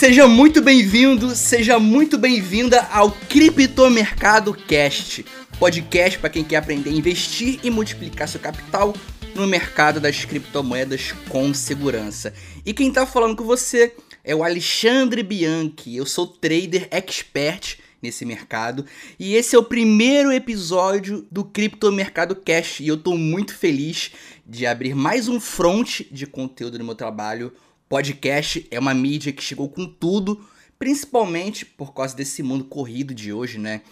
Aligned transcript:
Seja 0.00 0.26
muito 0.26 0.62
bem-vindo, 0.62 1.36
seja 1.36 1.78
muito 1.78 2.16
bem-vinda 2.16 2.88
ao 2.90 3.12
Criptomercado 3.12 4.54
Cast, 4.54 5.26
podcast 5.58 6.18
para 6.18 6.30
quem 6.30 6.42
quer 6.42 6.56
aprender 6.56 6.88
a 6.88 6.94
investir 6.94 7.60
e 7.62 7.68
multiplicar 7.68 8.26
seu 8.26 8.40
capital 8.40 8.94
no 9.34 9.46
mercado 9.46 10.00
das 10.00 10.24
criptomoedas 10.24 11.12
com 11.28 11.52
segurança. 11.52 12.32
E 12.64 12.72
quem 12.72 12.88
está 12.88 13.04
falando 13.04 13.36
com 13.36 13.44
você 13.44 13.94
é 14.24 14.34
o 14.34 14.42
Alexandre 14.42 15.22
Bianchi. 15.22 15.96
Eu 15.96 16.06
sou 16.06 16.26
trader 16.26 16.88
expert 16.90 17.76
nesse 18.00 18.24
mercado 18.24 18.86
e 19.18 19.34
esse 19.34 19.54
é 19.54 19.58
o 19.58 19.62
primeiro 19.62 20.32
episódio 20.32 21.26
do 21.30 21.44
Criptomercado 21.44 22.34
Cast 22.34 22.82
e 22.82 22.88
eu 22.88 22.94
estou 22.94 23.18
muito 23.18 23.54
feliz 23.54 24.12
de 24.46 24.66
abrir 24.66 24.94
mais 24.94 25.28
um 25.28 25.38
front 25.38 26.00
de 26.10 26.26
conteúdo 26.26 26.78
no 26.78 26.86
meu 26.86 26.94
trabalho 26.94 27.52
Podcast 27.90 28.68
é 28.70 28.78
uma 28.78 28.94
mídia 28.94 29.32
que 29.32 29.42
chegou 29.42 29.68
com 29.68 29.84
tudo, 29.84 30.40
principalmente 30.78 31.66
por 31.66 31.92
causa 31.92 32.14
desse 32.14 32.40
mundo 32.40 32.62
corrido 32.62 33.12
de 33.12 33.32
hoje, 33.32 33.58
né? 33.58 33.82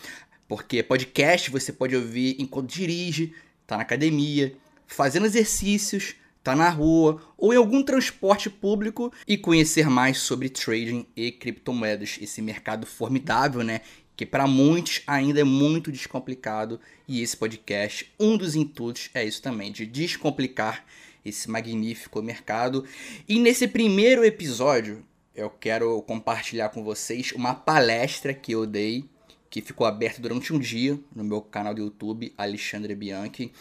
Porque 0.47 0.85
podcast 0.85 1.51
você 1.51 1.73
pode 1.73 1.97
ouvir 1.97 2.37
enquanto 2.39 2.73
dirige, 2.73 3.35
tá 3.67 3.77
na 3.77 3.83
academia, 3.83 4.55
fazendo 4.87 5.27
exercícios, 5.27 6.15
tá 6.45 6.55
na 6.55 6.71
rua 6.71 7.21
ou 7.37 7.53
em 7.53 7.57
algum 7.57 7.83
transporte 7.83 8.49
público 8.49 9.13
e 9.27 9.37
conhecer 9.37 9.91
mais 9.91 10.19
sobre 10.19 10.49
trading 10.49 11.05
e 11.17 11.33
criptomoedas, 11.33 12.19
esse 12.23 12.41
mercado 12.41 12.87
formidável, 12.87 13.65
né? 13.65 13.81
Que 14.17 14.25
para 14.25 14.47
muitos 14.47 15.03
ainda 15.09 15.41
é 15.41 15.45
muito 15.45 15.91
descomplicado 15.91 16.79
e 17.09 17.21
esse 17.21 17.37
podcast, 17.37 18.15
um 18.17 18.37
dos 18.37 18.55
intuitos 18.55 19.11
é 19.13 19.25
isso 19.25 19.43
também, 19.43 19.73
de 19.73 19.85
descomplicar 19.85 20.85
esse 21.25 21.51
magnífico 21.51 22.23
mercado. 22.23 22.85
E 23.29 23.39
nesse 23.39 23.69
primeiro 23.69 24.25
episódio, 24.25 25.05
eu 25.35 25.51
quero 25.51 26.03
compartilhar 26.03 26.71
com 26.71 26.83
vocês 26.83 27.33
uma 27.33 27.55
palestra 27.55 28.35
que 28.35 28.53
eu 28.53 28.67
dei, 28.67 29.05
que 29.49 29.63
ficou 29.63 29.87
aberta 29.87 30.21
durante 30.21 30.53
um 30.53 30.59
dia 30.59 30.99
no 31.15 31.25
meu 31.25 31.41
canal 31.41 31.75
do 31.75 31.83
YouTube, 31.83 32.33
Alexandre 32.37 32.95
Bianchi, 32.95 33.53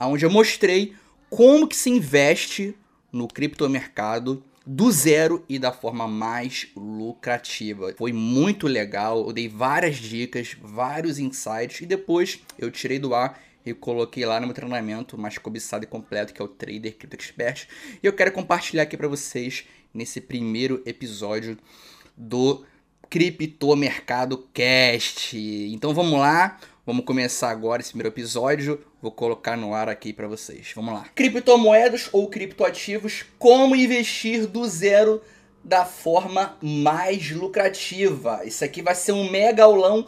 onde 0.00 0.24
eu 0.24 0.30
mostrei 0.30 0.94
como 1.28 1.68
que 1.68 1.76
se 1.76 1.90
investe 1.90 2.74
no 3.12 3.28
criptomercado 3.28 4.42
do 4.66 4.92
zero 4.92 5.42
e 5.48 5.58
da 5.58 5.72
forma 5.72 6.06
mais 6.06 6.68
lucrativa. 6.76 7.94
Foi 7.96 8.12
muito 8.12 8.66
legal, 8.66 9.26
eu 9.26 9.32
dei 9.32 9.48
várias 9.48 9.96
dicas, 9.96 10.56
vários 10.60 11.18
insights 11.18 11.80
e 11.80 11.86
depois 11.86 12.40
eu 12.58 12.70
tirei 12.70 12.98
do 12.98 13.14
ar 13.14 13.40
e 13.68 13.74
coloquei 13.74 14.24
lá 14.24 14.40
no 14.40 14.46
meu 14.46 14.54
treinamento 14.54 15.18
mais 15.18 15.38
cobiçado 15.38 15.84
e 15.84 15.86
completo, 15.86 16.32
que 16.32 16.40
é 16.40 16.44
o 16.44 16.48
Trader 16.48 16.96
Crypto 16.96 17.16
Expert. 17.16 17.68
E 18.02 18.06
eu 18.06 18.12
quero 18.12 18.32
compartilhar 18.32 18.84
aqui 18.84 18.96
para 18.96 19.08
vocês 19.08 19.64
nesse 19.92 20.20
primeiro 20.20 20.82
episódio 20.86 21.58
do 22.16 22.64
Cripto 23.10 23.74
Mercado 23.76 24.48
Cast. 24.52 25.36
Então 25.36 25.94
vamos 25.94 26.18
lá, 26.18 26.58
vamos 26.84 27.04
começar 27.04 27.50
agora 27.50 27.80
esse 27.80 27.90
primeiro 27.90 28.14
episódio. 28.14 28.84
Vou 29.00 29.12
colocar 29.12 29.56
no 29.56 29.72
ar 29.72 29.88
aqui 29.88 30.12
para 30.12 30.26
vocês. 30.26 30.72
Vamos 30.74 30.92
lá. 30.92 31.06
Criptomoedas 31.14 32.08
ou 32.12 32.28
criptoativos, 32.28 33.24
como 33.38 33.76
investir 33.76 34.46
do 34.46 34.66
zero 34.66 35.22
da 35.62 35.84
forma 35.84 36.56
mais 36.62 37.30
lucrativa. 37.30 38.42
Isso 38.44 38.64
aqui 38.64 38.82
vai 38.82 38.94
ser 38.94 39.12
um 39.12 39.30
mega 39.30 39.64
aulão 39.64 40.06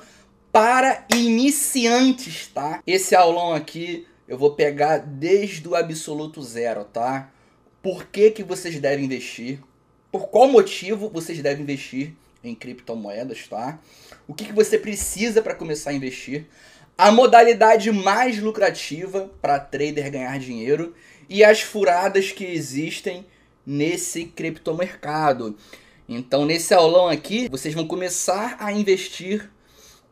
para 0.52 1.06
iniciantes, 1.14 2.48
tá? 2.48 2.82
Esse 2.86 3.14
aulão 3.14 3.52
aqui 3.52 4.06
eu 4.26 4.38
vou 4.38 4.54
pegar 4.54 4.98
desde 4.98 5.66
o 5.68 5.74
absoluto 5.74 6.42
zero, 6.42 6.84
tá? 6.84 7.30
Por 7.82 8.06
que, 8.06 8.30
que 8.30 8.44
vocês 8.44 8.78
devem 8.78 9.04
investir? 9.04 9.60
Por 10.12 10.28
qual 10.28 10.48
motivo 10.48 11.08
vocês 11.08 11.40
devem 11.40 11.62
investir 11.62 12.14
em 12.42 12.54
criptomoedas, 12.54 13.48
tá? 13.48 13.80
O 14.26 14.34
que, 14.34 14.46
que 14.46 14.52
você 14.52 14.78
precisa 14.78 15.42
para 15.42 15.54
começar 15.54 15.90
a 15.90 15.94
investir? 15.94 16.46
A 16.96 17.10
modalidade 17.10 17.90
mais 17.90 18.38
lucrativa 18.38 19.30
para 19.40 19.58
trader 19.58 20.10
ganhar 20.10 20.38
dinheiro 20.38 20.94
e 21.28 21.42
as 21.42 21.60
furadas 21.60 22.30
que 22.32 22.44
existem 22.44 23.24
nesse 23.64 24.24
criptomercado. 24.24 25.56
Então, 26.08 26.44
nesse 26.44 26.74
aulão 26.74 27.08
aqui, 27.08 27.48
vocês 27.48 27.74
vão 27.74 27.86
começar 27.86 28.56
a 28.58 28.72
investir 28.72 29.50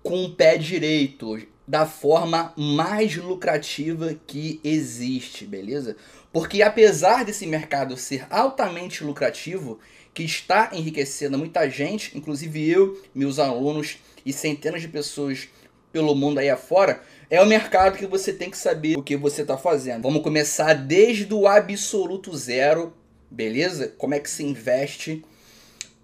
com 0.03 0.25
o 0.25 0.31
pé 0.35 0.57
direito, 0.57 1.39
da 1.67 1.85
forma 1.85 2.55
mais 2.57 3.17
lucrativa 3.17 4.17
que 4.27 4.59
existe, 4.65 5.45
beleza? 5.45 5.97
Porque 6.33 6.63
apesar 6.63 7.25
desse 7.25 7.47
mercado 7.47 7.97
ser 7.97 8.27
altamente 8.31 9.05
lucrativo, 9.05 9.79
que 10.15 10.23
está 10.23 10.71
enriquecendo 10.73 11.39
muita 11.39 11.69
gente, 11.69 12.17
inclusive 12.17 12.69
eu, 12.69 13.01
meus 13.15 13.39
alunos 13.39 13.99
e 14.25 14.33
centenas 14.33 14.81
de 14.81 14.89
pessoas 14.89 15.49
pelo 15.93 16.15
mundo 16.15 16.39
aí 16.39 16.51
afora, 16.51 17.03
é 17.31 17.41
o 17.41 17.47
mercado 17.47 17.99
que 17.99 18.07
você 18.07 18.33
tem 18.33 18.51
que 18.51 18.59
saber 18.59 18.97
o 18.97 19.03
que 19.03 19.17
você 19.17 19.43
está 19.43 19.57
fazendo. 19.57 20.03
Vamos 20.03 20.23
começar 20.23 20.73
desde 20.75 21.33
o 21.33 21.47
absoluto 21.47 22.37
zero, 22.37 22.93
beleza? 23.31 23.95
Como 23.99 24.15
é 24.15 24.19
que 24.19 24.31
se 24.31 24.43
investe 24.43 25.25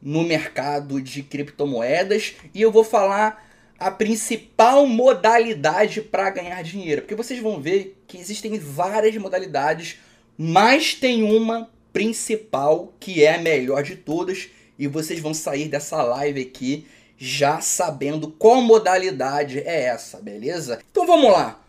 no 0.00 0.22
mercado 0.22 1.00
de 1.00 1.22
criptomoedas 1.22 2.34
e 2.52 2.60
eu 2.60 2.70
vou 2.70 2.84
falar 2.84 3.43
a 3.78 3.90
principal 3.90 4.86
modalidade 4.86 6.00
para 6.00 6.30
ganhar 6.30 6.62
dinheiro. 6.62 7.02
Porque 7.02 7.14
vocês 7.14 7.40
vão 7.40 7.60
ver 7.60 8.00
que 8.06 8.18
existem 8.18 8.58
várias 8.58 9.16
modalidades, 9.16 9.96
mas 10.38 10.94
tem 10.94 11.22
uma 11.22 11.70
principal 11.92 12.92
que 12.98 13.22
é 13.22 13.34
a 13.34 13.38
melhor 13.38 13.82
de 13.82 13.96
todas 13.96 14.48
e 14.78 14.86
vocês 14.86 15.20
vão 15.20 15.32
sair 15.32 15.68
dessa 15.68 16.02
live 16.02 16.40
aqui 16.40 16.86
já 17.16 17.60
sabendo 17.60 18.28
qual 18.28 18.60
modalidade 18.60 19.60
é 19.60 19.84
essa, 19.84 20.20
beleza? 20.20 20.80
Então 20.90 21.06
vamos 21.06 21.30
lá. 21.30 21.64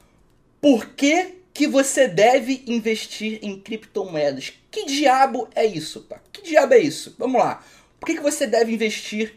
Por 0.59 0.87
que 0.87 1.35
que 1.53 1.67
você 1.67 2.07
deve 2.07 2.63
investir 2.67 3.39
em 3.41 3.59
criptomoedas? 3.59 4.53
Que 4.71 4.85
diabo 4.85 5.47
é 5.55 5.65
isso? 5.65 6.07
Que 6.33 6.41
diabo 6.41 6.73
é 6.73 6.79
isso? 6.79 7.15
Vamos 7.17 7.39
lá. 7.39 7.63
Por 7.99 8.07
que 8.07 8.15
que 8.15 8.21
você 8.21 8.47
deve 8.47 8.73
investir 8.73 9.35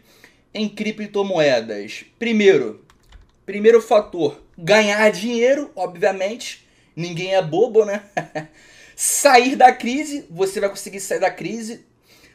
em 0.53 0.67
criptomoedas? 0.67 2.05
Primeiro, 2.17 2.83
primeiro 3.45 3.81
fator, 3.81 4.41
ganhar 4.57 5.09
dinheiro, 5.11 5.71
obviamente. 5.75 6.67
Ninguém 6.95 7.35
é 7.35 7.41
bobo, 7.41 7.85
né? 7.85 8.03
sair 8.95 9.55
da 9.55 9.71
crise, 9.71 10.25
você 10.29 10.59
vai 10.59 10.69
conseguir 10.69 10.99
sair 10.99 11.19
da 11.19 11.31
crise, 11.31 11.85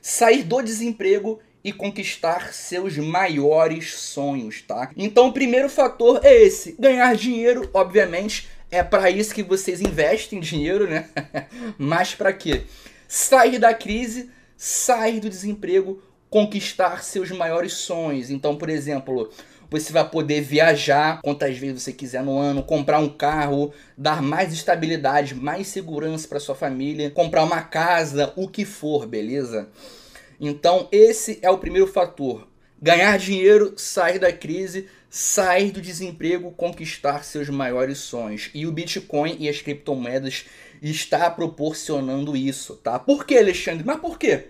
sair 0.01 0.43
do 0.43 0.63
desemprego 0.63 1.41
e 1.63 1.73
conquistar 1.73 2.53
seus 2.53 2.97
maiores 2.99 3.95
sonhos, 3.95 4.63
tá? 4.63 4.91
Então, 4.97 5.29
o 5.29 5.33
primeiro 5.33 5.69
fator 5.69 6.21
é 6.23 6.43
esse, 6.43 6.73
ganhar 6.79 7.15
dinheiro, 7.17 7.69
obviamente, 7.73 8.49
é 8.71 8.83
para 8.83 9.11
isso 9.11 9.35
que 9.35 9.43
vocês 9.43 9.81
investem 9.81 10.41
dinheiro, 10.41 10.89
né? 10.89 11.09
Mas 11.79 12.15
para 12.15 12.33
quê? 12.33 12.63
Sair 13.07 13.59
da 13.59 13.73
crise, 13.73 14.31
sair 14.57 15.21
do 15.21 15.31
desemprego, 15.31 16.03
conquistar 16.35 17.05
seus 17.05 17.31
maiores 17.31 17.75
sonhos. 17.75 18.29
Então, 18.29 18.57
por 18.57 18.69
exemplo, 18.69 19.31
você 19.71 19.93
vai 19.93 20.11
poder 20.11 20.41
viajar 20.41 21.21
quantas 21.23 21.57
vezes 21.57 21.85
você 21.85 21.93
quiser 21.93 22.25
no 22.25 22.37
ano, 22.37 22.61
comprar 22.61 22.99
um 22.99 23.09
carro, 23.09 23.73
dar 23.97 24.21
mais 24.21 24.53
estabilidade, 24.53 25.33
mais 25.33 25.69
segurança 25.69 26.27
para 26.27 26.41
sua 26.41 26.57
família, 26.57 27.09
comprar 27.09 27.45
uma 27.45 27.63
casa, 27.63 28.33
o 28.35 28.49
que 28.49 28.65
for, 28.65 29.07
beleza? 29.07 29.69
Então, 30.41 30.89
esse 30.91 31.39
é 31.41 31.49
o 31.49 31.59
primeiro 31.59 31.87
fator. 31.87 32.49
Ganhar 32.83 33.17
dinheiro, 33.17 33.73
sair 33.77 34.19
da 34.19 34.33
crise, 34.33 34.89
sair 35.09 35.71
do 35.71 35.81
desemprego, 35.81 36.51
conquistar 36.51 37.23
seus 37.23 37.49
maiores 37.49 37.99
sonhos. 37.99 38.51
E 38.53 38.67
o 38.67 38.73
Bitcoin 38.73 39.37
e 39.39 39.49
as 39.49 39.63
criptomoedas 39.63 40.47
está 40.83 41.31
proporcionando 41.31 42.37
isso, 42.37 42.75
tá? 42.75 42.99
Por 42.99 43.25
que, 43.25 43.39
Alexandre? 43.39 43.85
Mas 43.87 44.01
por 44.01 44.19
quê? 44.19 44.49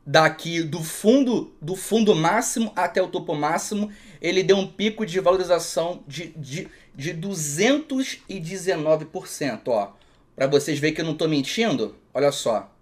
daqui 0.06 0.64
do 0.64 0.82
fundo 0.82 1.54
do 1.62 1.76
fundo 1.76 2.16
máximo 2.16 2.72
até 2.76 3.02
o 3.02 3.10
topo 3.10 3.36
máximo, 3.36 3.92
ele 4.22 4.42
deu 4.42 4.56
um 4.56 4.66
pico 4.66 5.06
de 5.06 5.20
valorização 5.20 6.02
de, 6.08 6.28
de, 6.38 6.70
de 6.96 7.14
219%, 7.14 9.68
ó. 9.68 9.92
Para 10.36 10.48
vocês 10.48 10.80
verem 10.80 10.96
que 10.96 11.02
eu 11.02 11.06
não 11.06 11.18
tô 11.18 11.28
mentindo, 11.28 11.94
olha 12.14 12.32
só. 12.32 12.74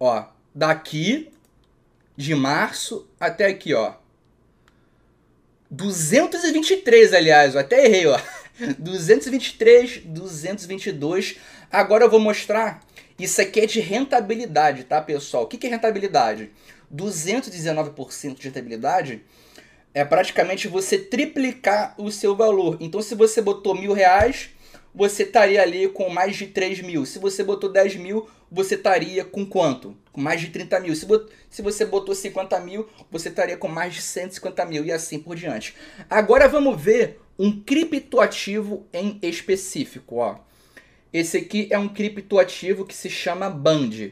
Ó, 0.00 0.24
daqui 0.54 1.30
de 2.16 2.34
março 2.34 3.06
até 3.20 3.44
aqui, 3.46 3.74
ó. 3.74 3.92
223, 5.70 7.12
aliás, 7.12 7.54
eu 7.54 7.60
até 7.60 7.84
errei, 7.84 8.06
ó. 8.06 8.18
223, 8.78 10.02
222. 10.04 11.36
Agora 11.70 12.04
eu 12.04 12.10
vou 12.10 12.20
mostrar. 12.20 12.84
Isso 13.18 13.40
aqui 13.40 13.60
é 13.60 13.66
de 13.66 13.80
rentabilidade, 13.80 14.84
tá, 14.84 15.00
pessoal? 15.00 15.44
O 15.44 15.46
que 15.46 15.66
é 15.66 15.70
rentabilidade? 15.70 16.50
219% 16.94 18.38
de 18.38 18.48
rentabilidade 18.48 19.22
é 19.94 20.04
praticamente 20.04 20.68
você 20.68 20.98
triplicar 20.98 21.94
o 21.96 22.10
seu 22.10 22.36
valor. 22.36 22.76
Então, 22.80 23.00
se 23.00 23.14
você 23.14 23.40
botou 23.40 23.74
mil 23.74 23.94
reais, 23.94 24.50
você 24.94 25.22
estaria 25.22 25.62
ali 25.62 25.88
com 25.88 26.10
mais 26.10 26.36
de 26.36 26.46
3 26.48 26.82
mil. 26.82 27.06
Se 27.06 27.18
você 27.18 27.42
botou 27.42 27.72
10 27.72 27.96
mil, 27.96 28.28
você 28.50 28.74
estaria 28.74 29.24
com 29.24 29.44
quanto? 29.44 29.96
Com 30.12 30.20
mais 30.20 30.40
de 30.40 30.48
30 30.48 30.80
mil. 30.80 30.94
Se, 30.94 31.06
bot... 31.06 31.30
se 31.48 31.62
você 31.62 31.84
botou 31.84 32.14
50 32.14 32.60
mil, 32.60 32.88
você 33.10 33.28
estaria 33.30 33.56
com 33.56 33.68
mais 33.68 33.94
de 33.94 34.02
150 34.02 34.64
mil 34.66 34.84
e 34.84 34.92
assim 34.92 35.18
por 35.18 35.34
diante. 35.34 35.74
Agora 36.08 36.48
vamos 36.48 36.80
ver 36.80 37.20
um 37.38 37.60
criptoativo 37.60 38.86
em 38.92 39.18
específico. 39.22 40.16
Ó. 40.16 40.36
Esse 41.12 41.38
aqui 41.38 41.68
é 41.70 41.78
um 41.78 41.88
criptoativo 41.88 42.84
que 42.84 42.94
se 42.94 43.10
chama 43.10 43.50
Band. 43.50 44.10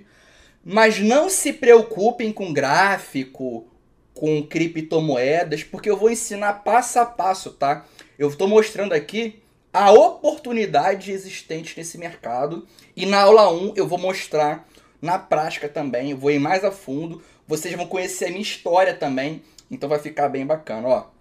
Mas 0.65 0.99
não 0.99 1.29
se 1.29 1.53
preocupem 1.53 2.33
com 2.33 2.53
gráfico, 2.53 3.67
com 4.15 4.43
criptomoedas, 4.43 5.63
porque 5.63 5.91
eu 5.91 5.97
vou 5.97 6.11
ensinar 6.11 6.65
passo 6.65 6.99
a 6.99 7.05
passo, 7.05 7.51
tá? 7.51 7.85
Eu 8.19 8.29
estou 8.29 8.49
mostrando 8.49 8.93
aqui 8.93 9.43
a 9.73 9.91
oportunidade 9.91 11.11
existente 11.11 11.77
nesse 11.77 11.99
mercado 11.99 12.67
e 12.97 13.05
na 13.05 13.23
aula 13.23 13.53
1 13.53 13.75
eu 13.75 13.89
vou 13.89 13.99
mostrar 13.99 14.67
na 15.03 15.19
prática 15.19 15.69
também, 15.69 16.13
eu 16.13 16.17
vou 16.17 16.31
ir 16.31 16.39
mais 16.39 16.65
a 16.65 16.71
fundo, 16.71 17.21
vocês 17.47 17.75
vão 17.75 17.87
conhecer 17.87 18.27
a 18.27 18.29
minha 18.29 18.41
história 18.41 18.95
também, 18.95 19.43
então 19.71 19.89
vai 19.89 19.99
ficar 19.99 20.29
bem 20.29 20.47
bacana, 20.47 20.89
ó. 20.89 21.14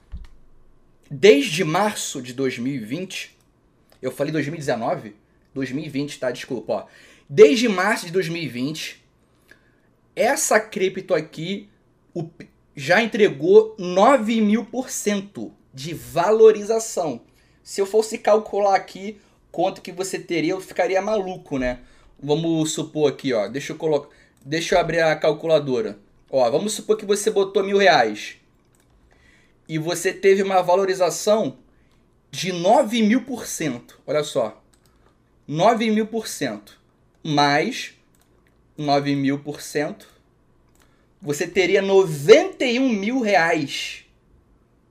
Desde 1.16 1.64
março 1.64 2.24
de 2.24 2.34
2020, 2.34 3.38
eu 4.02 4.12
falei 4.12 4.34
2019? 4.34 5.16
2020, 5.54 6.20
tá? 6.20 6.32
Desculpa, 6.32 6.74
ó. 6.74 6.86
Desde 7.30 7.70
março 7.70 8.08
de 8.08 8.12
2020, 8.12 9.00
essa 10.16 10.60
cripto 10.60 11.14
aqui, 11.14 11.70
o, 12.16 12.28
já 12.76 13.04
entregou 13.04 13.76
9 13.78 14.42
mil 14.42 14.66
por 14.66 14.90
cento 14.90 15.54
de 15.72 15.94
valorização. 15.94 17.22
Se 17.62 17.80
eu 17.80 17.86
fosse 17.86 18.18
calcular 18.18 18.74
aqui 18.74 19.22
quanto 19.52 19.84
que 19.84 19.92
você 19.92 20.18
teria, 20.18 20.54
eu 20.54 20.62
ficaria 20.62 21.00
maluco, 21.00 21.60
né? 21.60 21.82
Vamos 22.20 22.72
supor 22.72 23.12
aqui, 23.12 23.34
ó. 23.34 23.48
Deixa 23.48 23.74
eu 23.74 23.78
colocar. 23.78 24.10
Deixa 24.44 24.74
eu 24.74 24.80
abrir 24.80 25.02
a 25.02 25.16
calculadora. 25.16 26.00
Ó, 26.28 26.50
vamos 26.50 26.74
supor 26.74 26.98
que 26.98 27.06
você 27.06 27.30
botou 27.30 27.64
mil 27.64 27.78
reais. 27.78 28.38
E 29.68 29.78
você 29.78 30.14
teve 30.14 30.42
uma 30.44 30.62
valorização 30.62 31.58
de 32.30 32.52
9 32.52 33.02
mil 33.04 33.24
por 33.24 33.46
cento. 33.46 34.02
Olha 34.06 34.24
só. 34.24 34.62
9 35.48 35.92
mil 35.92 36.08
por 36.08 36.28
cento. 36.28 36.80
Mais 37.24 37.94
9 38.78 39.16
mil 39.16 39.40
por 39.40 39.62
cento 39.62 40.14
você 41.26 41.48
teria 41.48 41.82
91 41.82 42.90
mil 42.90 43.22
reais. 43.22 44.04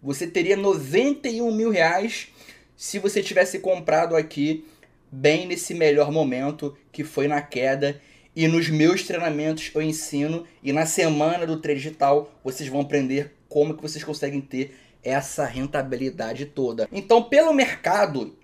Você 0.02 0.26
teria 0.26 0.56
91 0.56 1.54
mil 1.54 1.68
reais 1.68 2.28
se 2.74 2.98
você 2.98 3.22
tivesse 3.22 3.58
comprado 3.58 4.16
aqui 4.16 4.64
bem 5.10 5.46
nesse 5.46 5.74
melhor 5.74 6.10
momento 6.10 6.74
que 6.90 7.04
foi 7.04 7.28
na 7.28 7.42
queda. 7.42 8.00
E 8.34 8.48
nos 8.48 8.70
meus 8.70 9.02
treinamentos 9.02 9.70
eu 9.74 9.82
ensino 9.82 10.46
e 10.62 10.72
na 10.72 10.86
semana 10.86 11.46
do 11.46 11.60
trade 11.60 11.80
digital 11.80 12.32
vocês 12.42 12.66
vão 12.66 12.80
aprender 12.80 13.34
como 13.52 13.74
que 13.74 13.82
vocês 13.82 14.02
conseguem 14.02 14.40
ter 14.40 14.74
essa 15.04 15.44
rentabilidade 15.44 16.46
toda. 16.46 16.88
Então, 16.90 17.22
pelo 17.22 17.52
mercado, 17.52 18.34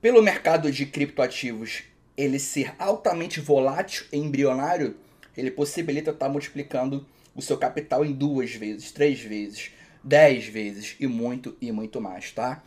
pelo 0.00 0.22
mercado 0.22 0.72
de 0.72 0.86
criptoativos, 0.86 1.82
ele 2.16 2.38
ser 2.38 2.74
altamente 2.78 3.40
volátil 3.40 4.06
e 4.10 4.16
embrionário, 4.16 4.96
ele 5.36 5.50
possibilita 5.50 6.12
estar 6.12 6.26
tá 6.26 6.32
multiplicando 6.32 7.06
o 7.34 7.42
seu 7.42 7.58
capital 7.58 8.02
em 8.02 8.12
duas 8.12 8.54
vezes, 8.54 8.90
três 8.90 9.20
vezes, 9.20 9.70
dez 10.02 10.46
vezes 10.46 10.96
e 10.98 11.06
muito 11.06 11.54
e 11.60 11.70
muito 11.70 12.00
mais, 12.00 12.32
tá? 12.32 12.62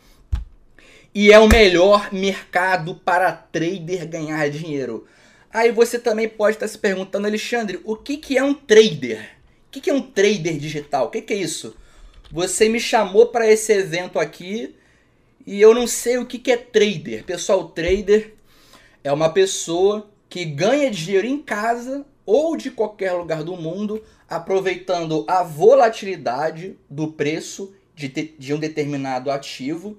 E 1.12 1.32
é 1.32 1.38
o 1.40 1.48
melhor 1.48 2.12
mercado 2.12 2.94
para 2.94 3.32
trader 3.32 4.06
ganhar 4.08 4.48
dinheiro. 4.50 5.04
Aí 5.52 5.72
você 5.72 5.98
também 5.98 6.28
pode 6.28 6.56
estar 6.56 6.66
tá 6.66 6.72
se 6.72 6.78
perguntando, 6.78 7.26
Alexandre, 7.26 7.80
o 7.84 7.96
que, 7.96 8.18
que 8.18 8.38
é 8.38 8.42
um 8.44 8.54
trader? 8.54 9.33
Que, 9.74 9.80
que 9.80 9.90
é 9.90 9.92
um 9.92 10.00
trader 10.00 10.56
digital? 10.56 11.06
O 11.06 11.10
que, 11.10 11.20
que 11.20 11.32
é 11.32 11.36
isso? 11.36 11.74
Você 12.30 12.68
me 12.68 12.78
chamou 12.78 13.26
para 13.26 13.50
esse 13.50 13.72
evento 13.72 14.20
aqui 14.20 14.72
e 15.44 15.60
eu 15.60 15.74
não 15.74 15.88
sei 15.88 16.16
o 16.16 16.24
que, 16.24 16.38
que 16.38 16.52
é 16.52 16.56
trader. 16.56 17.24
Pessoal, 17.24 17.68
trader 17.70 18.34
é 19.02 19.12
uma 19.12 19.30
pessoa 19.30 20.08
que 20.28 20.44
ganha 20.44 20.88
dinheiro 20.92 21.26
em 21.26 21.42
casa 21.42 22.06
ou 22.24 22.56
de 22.56 22.70
qualquer 22.70 23.14
lugar 23.14 23.42
do 23.42 23.56
mundo, 23.56 24.00
aproveitando 24.28 25.24
a 25.26 25.42
volatilidade 25.42 26.78
do 26.88 27.08
preço 27.08 27.74
de, 27.96 28.08
de 28.08 28.54
um 28.54 28.60
determinado 28.60 29.28
ativo 29.28 29.98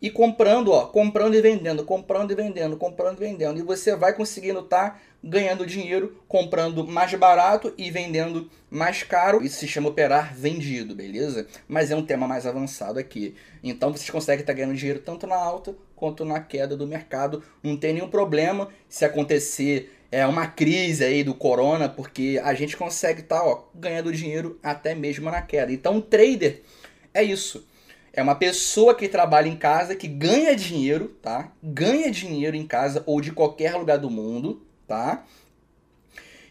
e 0.00 0.10
comprando, 0.10 0.72
ó, 0.72 0.86
comprando 0.86 1.34
e 1.34 1.40
vendendo, 1.40 1.84
comprando 1.84 2.30
e 2.30 2.34
vendendo, 2.34 2.76
comprando 2.76 3.22
e 3.22 3.26
vendendo. 3.26 3.58
E 3.58 3.62
você 3.62 3.96
vai 3.96 4.12
conseguindo 4.12 4.60
estar 4.60 4.90
tá 4.90 5.00
ganhando 5.22 5.66
dinheiro 5.66 6.22
comprando 6.28 6.86
mais 6.86 7.12
barato 7.14 7.72
e 7.78 7.90
vendendo 7.90 8.50
mais 8.70 9.02
caro. 9.02 9.42
Isso 9.42 9.58
se 9.58 9.68
chama 9.68 9.88
operar 9.88 10.34
vendido, 10.34 10.94
beleza? 10.94 11.46
Mas 11.66 11.90
é 11.90 11.96
um 11.96 12.04
tema 12.04 12.28
mais 12.28 12.46
avançado 12.46 12.98
aqui. 12.98 13.34
Então 13.62 13.92
vocês 13.92 14.10
conseguem 14.10 14.40
estar 14.40 14.52
tá 14.52 14.56
ganhando 14.56 14.76
dinheiro 14.76 15.00
tanto 15.00 15.26
na 15.26 15.36
alta 15.36 15.74
quanto 15.94 16.24
na 16.24 16.40
queda 16.40 16.76
do 16.76 16.86
mercado. 16.86 17.42
Não 17.62 17.76
tem 17.76 17.94
nenhum 17.94 18.08
problema 18.08 18.68
se 18.88 19.04
acontecer 19.04 19.92
é 20.10 20.26
uma 20.26 20.46
crise 20.46 21.04
aí 21.04 21.24
do 21.24 21.34
corona, 21.34 21.88
porque 21.88 22.40
a 22.42 22.54
gente 22.54 22.76
consegue 22.76 23.22
estar 23.22 23.40
tá, 23.40 23.58
ganhando 23.74 24.12
dinheiro 24.12 24.58
até 24.62 24.94
mesmo 24.94 25.30
na 25.30 25.42
queda. 25.42 25.72
Então, 25.72 26.00
trader 26.00 26.62
é 27.12 27.22
isso. 27.22 27.66
É 28.16 28.22
uma 28.22 28.34
pessoa 28.34 28.94
que 28.94 29.08
trabalha 29.08 29.46
em 29.46 29.56
casa, 29.56 29.94
que 29.94 30.08
ganha 30.08 30.56
dinheiro, 30.56 31.08
tá? 31.20 31.52
Ganha 31.62 32.10
dinheiro 32.10 32.56
em 32.56 32.66
casa 32.66 33.02
ou 33.04 33.20
de 33.20 33.30
qualquer 33.30 33.76
lugar 33.76 33.98
do 33.98 34.08
mundo, 34.08 34.66
tá? 34.88 35.22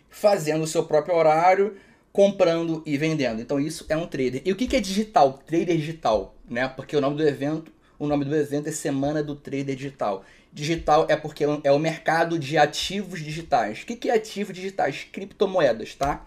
Fazendo 0.08 0.64
o 0.64 0.68
seu 0.68 0.86
próprio 0.86 1.16
horário, 1.16 1.76
comprando 2.14 2.84
e 2.86 2.96
vendendo. 3.00 3.42
Então 3.42 3.60
isso 3.60 3.84
é 3.90 3.98
um 3.98 4.06
trader. 4.06 4.44
E 4.46 4.52
o 4.52 4.56
que 4.56 4.76
é 4.76 4.80
digital? 4.80 5.40
Trader 5.44 5.76
digital, 5.76 6.36
né? 6.48 6.68
Porque 6.68 6.96
o 6.96 7.02
nome 7.02 7.18
do 7.18 7.28
evento, 7.28 7.72
o 7.98 8.06
nome 8.06 8.26
do 8.26 8.36
evento 8.36 8.70
é 8.70 8.72
Semana 8.72 9.24
do 9.24 9.36
Trader 9.36 9.76
Digital. 9.76 10.24
Digital 10.54 11.08
é 11.10 11.16
porque 11.16 11.44
é 11.64 11.72
o 11.72 11.80
mercado 11.80 12.38
de 12.38 12.60
ativos 12.60 13.24
digitais. 13.24 13.82
O 13.82 13.86
que 13.88 14.08
é 14.08 14.14
ativos 14.14 14.54
digitais? 14.54 15.08
Criptomoedas, 15.12 15.96
tá? 15.96 16.24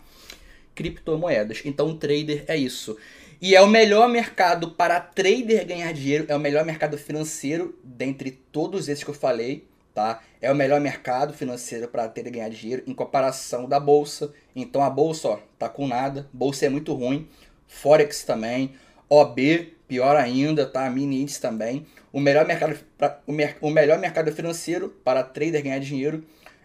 Criptomoedas. 0.75 1.63
Então, 1.65 1.97
trader 1.97 2.45
é 2.49 2.57
isso. 2.57 2.97
E 3.41 3.55
é 3.55 3.61
o 3.63 3.69
melhor 3.69 4.09
mercado 4.09 4.73
para 4.73 4.99
trader 4.99 5.65
ganhar 5.65 5.93
dinheiro, 5.93 6.27
é 6.29 6.35
o 6.35 6.41
melhor 6.41 6.65
mercado 6.65 6.99
financeiro 6.99 7.79
dentre 7.85 8.33
todos 8.33 8.89
esses 8.89 9.05
que 9.05 9.11
eu 9.11 9.15
falei, 9.15 9.65
tá? 9.95 10.21
É 10.41 10.51
o 10.51 10.57
melhor 10.57 10.81
mercado 10.81 11.33
financeiro 11.33 11.87
para 11.87 12.09
trader 12.09 12.33
ganhar 12.33 12.49
dinheiro 12.51 12.83
em 12.85 12.93
comparação 12.93 13.69
da 13.69 13.79
bolsa. 13.79 14.33
Então 14.57 14.83
a 14.83 14.91
bolsa, 14.91 15.29
ó, 15.29 15.39
tá 15.57 15.69
com 15.69 15.87
nada, 15.87 16.29
bolsa 16.33 16.67
é 16.67 16.69
muito 16.69 16.93
ruim, 16.95 17.29
forex 17.69 18.25
também, 18.25 18.73
OB 19.09 19.73
pior 19.87 20.17
ainda, 20.17 20.67
tá? 20.67 20.91
Mini 20.91 21.23
índice 21.23 21.41
também. 21.41 21.87
O 22.13 22.19
melhor 22.19 22.45
mercado, 22.45 22.77
pra, 22.97 23.21
o, 23.25 23.33
mer, 23.33 23.57
o 23.61 23.71
melhor 23.71 23.99
mercado 23.99 24.33
financeiro 24.33 24.89
para 25.05 25.23
trader 25.23 25.63
ganhar 25.63 25.79
dinheiro 25.79 26.25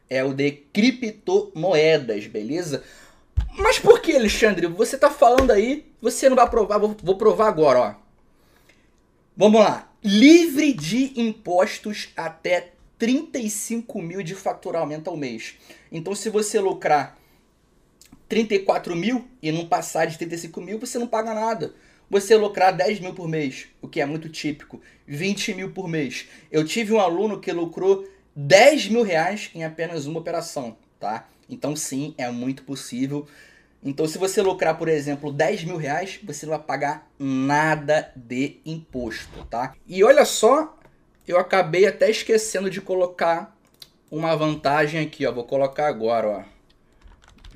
é 0.09 0.23
o 0.23 0.33
de 0.33 0.51
criptomoedas, 0.51 2.27
beleza? 2.27 2.83
Mas 3.57 3.79
por 3.79 4.01
que, 4.01 4.15
Alexandre? 4.15 4.67
Você 4.67 4.97
tá 4.97 5.09
falando 5.09 5.51
aí, 5.51 5.91
você 6.01 6.29
não 6.29 6.35
vai 6.35 6.49
provar, 6.49 6.77
vou, 6.77 6.95
vou 7.01 7.17
provar 7.17 7.47
agora, 7.47 7.79
ó. 7.79 7.95
Vamos 9.35 9.61
lá. 9.61 9.91
Livre 10.03 10.73
de 10.73 11.19
impostos 11.19 12.09
até 12.15 12.73
35 12.97 14.01
mil 14.01 14.21
de 14.21 14.35
faturamento 14.35 15.09
ao 15.09 15.17
mês. 15.17 15.55
Então, 15.91 16.13
se 16.13 16.29
você 16.29 16.59
lucrar 16.59 17.17
34 18.27 18.95
mil 18.95 19.27
e 19.41 19.51
não 19.51 19.67
passar 19.67 20.05
de 20.05 20.17
35 20.17 20.61
mil, 20.61 20.79
você 20.79 20.97
não 20.99 21.07
paga 21.07 21.33
nada 21.33 21.73
você 22.13 22.35
lucrar 22.35 22.71
10 22.71 22.99
mil 22.99 23.13
por 23.15 23.27
mês, 23.27 23.67
o 23.81 23.87
que 23.87 23.99
é 23.99 24.05
muito 24.05 24.29
típico, 24.29 24.79
20 25.07 25.55
mil 25.55 25.71
por 25.71 25.87
mês. 25.87 26.27
Eu 26.51 26.63
tive 26.63 26.93
um 26.93 26.99
aluno 26.99 27.39
que 27.39 27.51
lucrou 27.51 28.07
10 28.35 28.89
mil 28.89 29.01
reais 29.01 29.49
em 29.55 29.63
apenas 29.63 30.05
uma 30.05 30.19
operação, 30.19 30.77
tá? 30.99 31.27
Então 31.49 31.75
sim, 31.75 32.13
é 32.17 32.29
muito 32.31 32.63
possível. 32.63 33.27
Então 33.83 34.07
se 34.07 34.17
você 34.17 34.41
lucrar, 34.41 34.77
por 34.77 34.87
exemplo, 34.87 35.31
10 35.31 35.65
mil 35.65 35.77
reais, 35.77 36.19
você 36.23 36.45
não 36.45 36.51
vai 36.51 36.65
pagar 36.65 37.11
nada 37.19 38.11
de 38.15 38.59
imposto, 38.65 39.45
tá? 39.45 39.75
E 39.87 40.03
olha 40.03 40.25
só, 40.25 40.77
eu 41.27 41.37
acabei 41.37 41.85
até 41.85 42.09
esquecendo 42.09 42.69
de 42.69 42.81
colocar 42.81 43.57
uma 44.09 44.35
vantagem 44.35 45.01
aqui, 45.01 45.25
ó. 45.25 45.31
Vou 45.31 45.43
colocar 45.43 45.87
agora, 45.87 46.27
ó. 46.27 46.43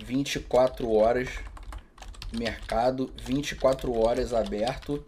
24 0.03 0.91
horas 0.91 1.29
mercado, 2.32 3.12
24 3.24 3.94
horas 3.98 4.34
aberto, 4.34 5.06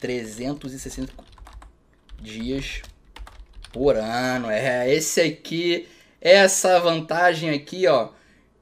360 0.00 1.12
dias 2.20 2.82
por 3.72 3.96
ano. 3.96 4.50
É, 4.50 4.92
esse 4.92 5.20
aqui, 5.20 5.88
essa 6.22 6.78
vantagem 6.78 7.50
aqui, 7.50 7.86
ó, 7.88 8.10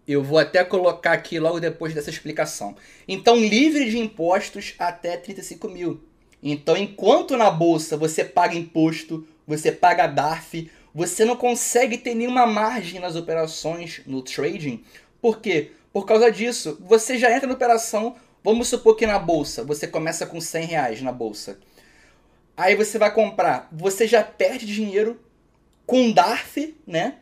eu 0.08 0.22
vou 0.22 0.38
até 0.38 0.64
colocar 0.64 1.12
aqui 1.12 1.38
logo 1.38 1.60
depois 1.60 1.92
dessa 1.92 2.08
explicação. 2.08 2.74
Então, 3.06 3.36
livre 3.36 3.90
de 3.90 3.98
impostos 3.98 4.74
até 4.78 5.16
35 5.16 5.68
mil. 5.68 6.00
Então, 6.42 6.74
enquanto 6.74 7.36
na 7.36 7.50
bolsa 7.50 7.98
você 7.98 8.24
paga 8.24 8.56
imposto, 8.56 9.28
você 9.46 9.70
paga 9.70 10.06
DARF, 10.06 10.70
você 10.94 11.24
não 11.24 11.36
consegue 11.36 11.98
ter 11.98 12.14
nenhuma 12.14 12.46
margem 12.46 12.98
nas 12.98 13.14
operações 13.14 14.00
no 14.06 14.22
trading. 14.22 14.82
Por 15.20 15.38
quê? 15.38 15.72
Por 15.92 16.06
causa 16.06 16.32
disso, 16.32 16.78
você 16.80 17.18
já 17.18 17.30
entra 17.30 17.46
na 17.46 17.54
operação. 17.54 18.16
Vamos 18.42 18.68
supor 18.68 18.96
que 18.96 19.06
na 19.06 19.18
bolsa 19.18 19.62
você 19.62 19.86
começa 19.86 20.24
com 20.24 20.40
100 20.40 20.64
reais 20.64 21.02
na 21.02 21.12
bolsa. 21.12 21.58
Aí 22.56 22.74
você 22.74 22.98
vai 22.98 23.12
comprar, 23.12 23.68
você 23.70 24.06
já 24.06 24.22
perde 24.22 24.64
dinheiro 24.64 25.20
com 25.84 26.10
DARF, 26.10 26.74
né? 26.86 27.18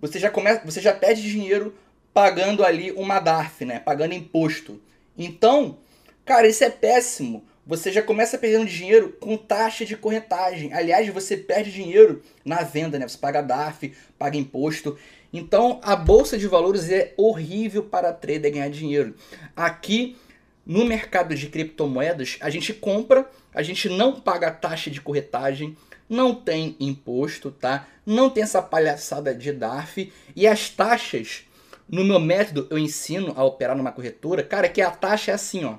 Você 0.00 0.18
já 0.18 0.30
começa, 0.30 0.62
você 0.64 0.80
já 0.80 0.92
perde 0.92 1.22
dinheiro 1.22 1.74
pagando 2.14 2.64
ali 2.64 2.92
uma 2.92 3.20
DARF, 3.20 3.64
né? 3.64 3.80
Pagando 3.80 4.14
imposto. 4.14 4.80
Então, 5.16 5.78
cara, 6.24 6.46
isso 6.46 6.64
é 6.64 6.70
péssimo. 6.70 7.44
Você 7.66 7.92
já 7.92 8.00
começa 8.00 8.38
perdendo 8.38 8.64
dinheiro 8.64 9.14
com 9.20 9.36
taxa 9.36 9.84
de 9.84 9.96
corretagem. 9.96 10.72
Aliás, 10.72 11.06
você 11.10 11.36
perde 11.36 11.70
dinheiro 11.70 12.22
na 12.44 12.62
venda, 12.62 12.98
né? 12.98 13.06
Você 13.06 13.18
paga 13.18 13.42
DARF, 13.42 13.92
paga 14.18 14.38
imposto. 14.38 14.96
Então, 15.32 15.78
a 15.82 15.94
bolsa 15.94 16.38
de 16.38 16.46
valores 16.46 16.90
é 16.90 17.12
horrível 17.16 17.82
para 17.82 18.12
trader 18.12 18.52
ganhar 18.52 18.70
dinheiro. 18.70 19.14
Aqui 19.54 20.16
no 20.64 20.84
mercado 20.84 21.34
de 21.34 21.46
criptomoedas, 21.48 22.36
a 22.40 22.50
gente 22.50 22.72
compra, 22.72 23.28
a 23.54 23.62
gente 23.62 23.88
não 23.88 24.18
paga 24.18 24.50
taxa 24.50 24.90
de 24.90 25.00
corretagem, 25.00 25.76
não 26.08 26.34
tem 26.34 26.76
imposto, 26.80 27.50
tá? 27.50 27.86
Não 28.06 28.30
tem 28.30 28.42
essa 28.42 28.62
palhaçada 28.62 29.34
de 29.34 29.52
DARF 29.52 30.12
e 30.34 30.46
as 30.46 30.70
taxas, 30.70 31.44
no 31.88 32.04
meu 32.04 32.18
método 32.18 32.66
eu 32.70 32.78
ensino 32.78 33.32
a 33.36 33.44
operar 33.44 33.76
numa 33.76 33.92
corretora, 33.92 34.42
cara, 34.42 34.68
que 34.68 34.80
a 34.80 34.90
taxa 34.90 35.30
é 35.30 35.34
assim, 35.34 35.64
ó. 35.64 35.76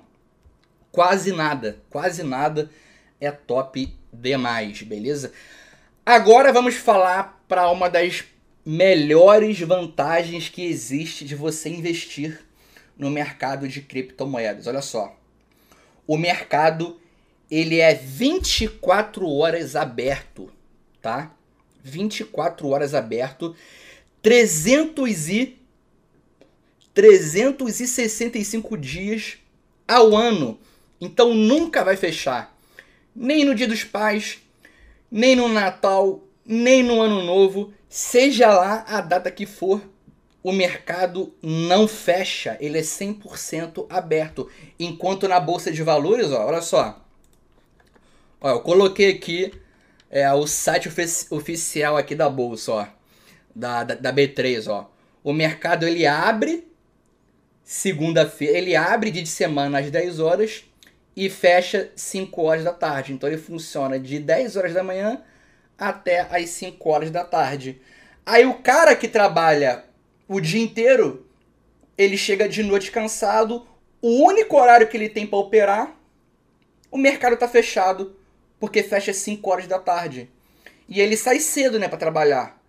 Quase 0.92 1.32
nada, 1.32 1.82
quase 1.90 2.24
nada 2.24 2.70
é 3.20 3.32
top 3.32 3.94
demais, 4.12 4.82
beleza? 4.82 5.32
Agora 6.06 6.52
vamos 6.52 6.76
falar 6.76 7.44
para 7.48 7.70
uma 7.70 7.90
das 7.90 8.24
melhores 8.66 9.60
vantagens 9.60 10.50
que 10.50 10.66
existe 10.66 11.26
de 11.26 11.36
você 11.36 11.70
investir 11.70 12.40
no 12.98 13.10
mercado 13.10 13.68
de 13.68 13.82
criptomoedas. 13.82 14.68
Olha 14.68 14.82
só. 14.82 15.16
O 16.06 16.18
mercado 16.18 17.00
ele 17.50 17.80
é 17.80 17.94
24 17.94 19.28
horas 19.28 19.76
aberto, 19.76 20.52
tá? 21.02 21.32
24 21.84 22.68
horas 22.68 22.94
aberto, 22.94 23.56
300 24.22 25.30
e 25.30 25.58
365 26.94 28.78
dias 28.78 29.38
ao 29.88 30.16
ano. 30.16 30.60
Então 31.00 31.34
nunca 31.34 31.84
vai 31.84 31.96
fechar. 31.96 32.56
Nem 33.16 33.46
no 33.46 33.56
Dia 33.56 33.68
dos 33.68 33.84
Pais, 33.84 34.40
nem 35.10 35.36
no 35.36 35.48
Natal, 35.48 36.24
nem 36.46 36.84
no 36.84 37.02
Ano 37.02 37.24
Novo, 37.24 37.74
seja 37.88 38.52
lá 38.52 38.86
a 38.88 39.02
data 39.02 39.32
que 39.32 39.46
for, 39.46 39.82
o 40.44 40.52
mercado 40.52 41.34
não 41.42 41.88
fecha, 41.88 42.58
ele 42.60 42.78
é 42.78 42.82
100% 42.82 43.86
aberto. 43.90 44.50
Enquanto 44.80 45.28
na 45.28 45.40
bolsa 45.40 45.72
de 45.72 45.84
valores, 45.84 46.32
ó, 46.32 46.46
olha 46.46 46.62
só. 46.62 47.06
Ó, 48.42 48.50
eu 48.50 48.60
coloquei 48.62 49.12
aqui 49.12 49.52
é, 50.10 50.32
o 50.34 50.48
site 50.48 50.88
ofici 50.88 51.28
oficial 51.30 51.98
aqui 51.98 52.16
da 52.16 52.30
bolsa, 52.30 52.72
ó, 52.72 52.88
da, 53.54 53.84
da, 53.84 53.96
da 53.96 54.14
B3, 54.14 54.68
ó. 54.68 54.90
O 55.24 55.34
mercado 55.34 55.86
ele 55.86 56.08
abre 56.08 56.68
segunda-feira, 57.64 58.58
ele 58.58 58.76
abre 58.76 59.12
de 59.12 59.26
semana 59.28 59.80
às 59.80 59.92
10 59.92 60.20
horas 60.20 60.64
e 61.16 61.30
fecha 61.30 61.92
5 61.96 62.42
horas 62.42 62.64
da 62.64 62.74
tarde. 62.74 63.14
Então 63.14 63.30
ele 63.30 63.38
funciona 63.38 64.00
de 64.00 64.20
10 64.20 64.56
horas 64.56 64.74
da 64.74 64.84
manhã 64.84 65.22
até 65.78 66.22
às 66.22 66.50
5 66.50 66.90
horas 66.90 67.12
da 67.12 67.24
tarde. 67.24 67.82
Aí 68.26 68.46
o 68.46 68.56
cara 68.56 68.96
que 68.96 69.08
trabalha 69.08 69.84
o 70.28 70.40
dia 70.40 70.62
inteiro, 70.62 71.28
ele 71.98 72.16
chega 72.16 72.48
de 72.48 72.64
noite 72.64 72.92
cansado, 72.92 73.68
o 74.02 74.24
único 74.24 74.58
horário 74.58 74.88
que 74.88 74.96
ele 74.96 75.10
tem 75.10 75.28
para 75.28 75.40
operar, 75.40 75.96
o 76.90 76.98
mercado 76.98 77.36
tá 77.36 77.48
fechado, 77.48 78.16
porque 78.60 78.84
fecha 78.84 79.12
às 79.12 79.18
5 79.18 79.50
horas 79.50 79.68
da 79.68 79.80
tarde. 79.80 80.30
E 80.88 81.00
ele 81.00 81.16
sai 81.16 81.40
cedo, 81.40 81.80
né, 81.80 81.88
para 81.88 81.98
trabalhar. 81.98 82.60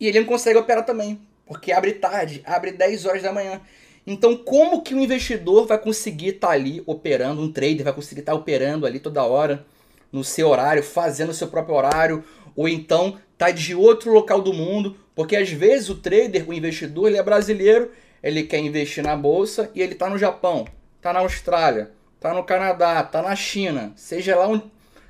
E 0.00 0.06
ele 0.06 0.20
não 0.20 0.26
consegue 0.26 0.58
operar 0.58 0.84
também, 0.84 1.20
porque 1.46 1.72
abre 1.72 1.92
tarde, 1.94 2.42
abre 2.44 2.72
10 2.72 3.06
horas 3.06 3.22
da 3.22 3.32
manhã. 3.32 3.60
Então, 4.06 4.36
como 4.36 4.82
que 4.82 4.94
o 4.94 5.00
investidor 5.00 5.66
vai 5.66 5.78
conseguir 5.78 6.28
estar 6.28 6.48
tá 6.48 6.52
ali 6.54 6.82
operando, 6.86 7.42
um 7.42 7.52
trader 7.52 7.84
vai 7.84 7.92
conseguir 7.92 8.20
estar 8.20 8.32
tá 8.32 8.38
operando 8.38 8.86
ali 8.86 8.98
toda 8.98 9.24
hora, 9.24 9.66
no 10.10 10.24
seu 10.24 10.48
horário, 10.48 10.82
fazendo 10.82 11.30
o 11.30 11.34
seu 11.34 11.48
próprio 11.48 11.74
horário, 11.74 12.24
ou 12.56 12.68
então 12.68 13.18
tá 13.36 13.50
de 13.50 13.74
outro 13.74 14.12
local 14.12 14.40
do 14.40 14.52
mundo, 14.52 14.96
porque 15.14 15.36
às 15.36 15.50
vezes 15.50 15.88
o 15.90 15.96
trader, 15.96 16.48
o 16.48 16.54
investidor, 16.54 17.08
ele 17.08 17.18
é 17.18 17.22
brasileiro, 17.22 17.90
ele 18.22 18.42
quer 18.44 18.58
investir 18.58 19.04
na 19.04 19.16
bolsa 19.16 19.70
e 19.74 19.82
ele 19.82 19.92
está 19.92 20.08
no 20.08 20.18
Japão, 20.18 20.66
está 20.96 21.12
na 21.12 21.20
Austrália, 21.20 21.90
está 22.16 22.32
no 22.32 22.42
Canadá, 22.44 23.00
está 23.00 23.22
na 23.22 23.36
China, 23.36 23.92
seja 23.94 24.36
lá, 24.36 24.48
onde, 24.48 24.64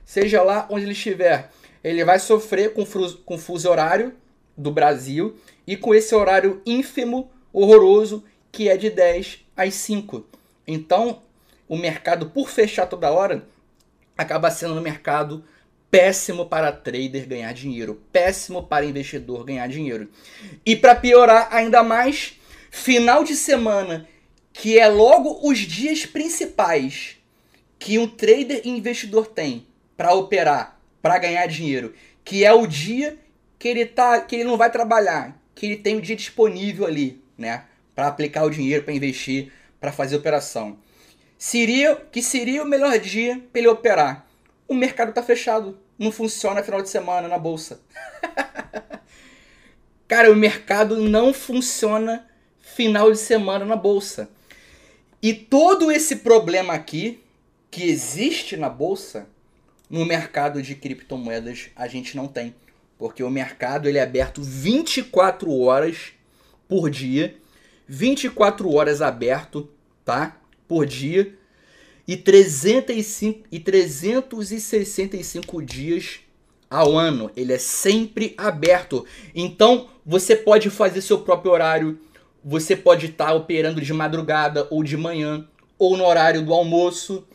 seja 0.08 0.42
lá 0.42 0.66
onde 0.70 0.86
ele 0.86 0.92
estiver. 0.92 1.50
Ele 1.84 2.02
vai 2.02 2.18
sofrer 2.18 2.72
com, 2.72 2.82
com 3.26 3.34
o 3.34 3.38
fuso 3.38 3.68
horário 3.68 4.14
do 4.56 4.70
Brasil 4.70 5.36
e 5.66 5.76
com 5.76 5.94
esse 5.94 6.14
horário 6.14 6.62
ínfimo, 6.64 7.30
horroroso, 7.52 8.24
que 8.50 8.70
é 8.70 8.76
de 8.78 8.88
10 8.88 9.44
às 9.54 9.74
5. 9.74 10.24
Então, 10.66 11.20
o 11.68 11.76
mercado, 11.76 12.30
por 12.30 12.48
fechar 12.48 12.86
toda 12.86 13.12
hora, 13.12 13.46
acaba 14.16 14.50
sendo 14.50 14.74
no 14.74 14.80
mercado 14.80 15.44
péssimo 15.90 16.46
para 16.46 16.72
trader 16.72 17.28
ganhar 17.28 17.52
dinheiro, 17.52 18.02
péssimo 18.10 18.62
para 18.62 18.86
investidor 18.86 19.44
ganhar 19.44 19.68
dinheiro. 19.68 20.08
E 20.64 20.74
para 20.74 20.94
piorar 20.94 21.48
ainda 21.50 21.82
mais, 21.82 22.40
final 22.70 23.24
de 23.24 23.36
semana, 23.36 24.08
que 24.54 24.78
é 24.78 24.88
logo 24.88 25.46
os 25.46 25.58
dias 25.58 26.06
principais 26.06 27.18
que 27.78 27.98
um 27.98 28.08
trader 28.08 28.62
e 28.64 28.70
investidor 28.70 29.26
tem 29.26 29.67
para 29.98 30.14
operar, 30.14 30.80
para 31.02 31.18
ganhar 31.18 31.46
dinheiro, 31.46 31.92
que 32.24 32.42
é 32.42 32.52
o 32.54 32.66
dia 32.66 33.18
que 33.58 33.68
ele 33.68 33.84
tá, 33.84 34.18
que 34.22 34.36
ele 34.36 34.44
não 34.44 34.56
vai 34.56 34.70
trabalhar, 34.70 35.38
que 35.54 35.66
ele 35.66 35.76
tem 35.76 35.96
o 35.96 36.00
dia 36.00 36.16
disponível 36.16 36.86
ali, 36.86 37.22
né, 37.36 37.64
para 37.94 38.06
aplicar 38.06 38.44
o 38.44 38.50
dinheiro, 38.50 38.82
para 38.82 38.94
investir, 38.94 39.52
para 39.78 39.92
fazer 39.92 40.16
operação. 40.16 40.78
Seria 41.36 41.96
que 41.96 42.22
seria 42.22 42.62
o 42.62 42.66
melhor 42.66 42.98
dia 42.98 43.42
para 43.52 43.58
ele 43.60 43.68
operar 43.68 44.26
o 44.68 44.74
mercado 44.74 45.08
está 45.08 45.22
fechado. 45.22 45.78
Não 45.98 46.12
funciona 46.12 46.62
final 46.62 46.82
de 46.82 46.90
semana 46.90 47.26
na 47.26 47.38
bolsa. 47.38 47.80
Cara, 50.06 50.30
o 50.30 50.36
mercado 50.36 50.98
não 50.98 51.32
funciona 51.32 52.28
final 52.60 53.10
de 53.10 53.18
semana 53.18 53.64
na 53.64 53.74
bolsa. 53.74 54.30
E 55.22 55.32
todo 55.32 55.90
esse 55.90 56.16
problema 56.16 56.74
aqui 56.74 57.24
que 57.70 57.84
existe 57.84 58.56
na 58.56 58.68
bolsa, 58.68 59.26
no 59.88 60.04
mercado 60.04 60.62
de 60.62 60.74
criptomoedas 60.74 61.70
a 61.74 61.88
gente 61.88 62.16
não 62.16 62.26
tem, 62.26 62.54
porque 62.98 63.22
o 63.22 63.30
mercado 63.30 63.88
ele 63.88 63.98
é 63.98 64.02
aberto 64.02 64.42
24 64.42 65.56
horas 65.60 66.12
por 66.68 66.90
dia, 66.90 67.36
24 67.86 68.70
horas 68.72 69.00
aberto, 69.00 69.68
tá? 70.04 70.36
Por 70.66 70.84
dia 70.84 71.38
e, 72.08 72.16
305, 72.16 73.46
e 73.52 73.60
365 73.60 75.62
dias 75.62 76.20
ao 76.70 76.96
ano. 76.96 77.30
Ele 77.36 77.52
é 77.52 77.58
sempre 77.58 78.34
aberto. 78.38 79.04
Então, 79.34 79.88
você 80.06 80.34
pode 80.34 80.70
fazer 80.70 81.02
seu 81.02 81.18
próprio 81.18 81.52
horário. 81.52 82.00
Você 82.42 82.74
pode 82.74 83.06
estar 83.06 83.34
operando 83.34 83.82
de 83.82 83.92
madrugada 83.92 84.66
ou 84.70 84.82
de 84.82 84.96
manhã, 84.96 85.46
ou 85.78 85.98
no 85.98 86.06
horário 86.06 86.42
do 86.42 86.54
almoço, 86.54 87.26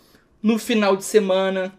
no 0.42 0.58
final 0.58 0.98
de 0.98 1.04
semana, 1.04 1.78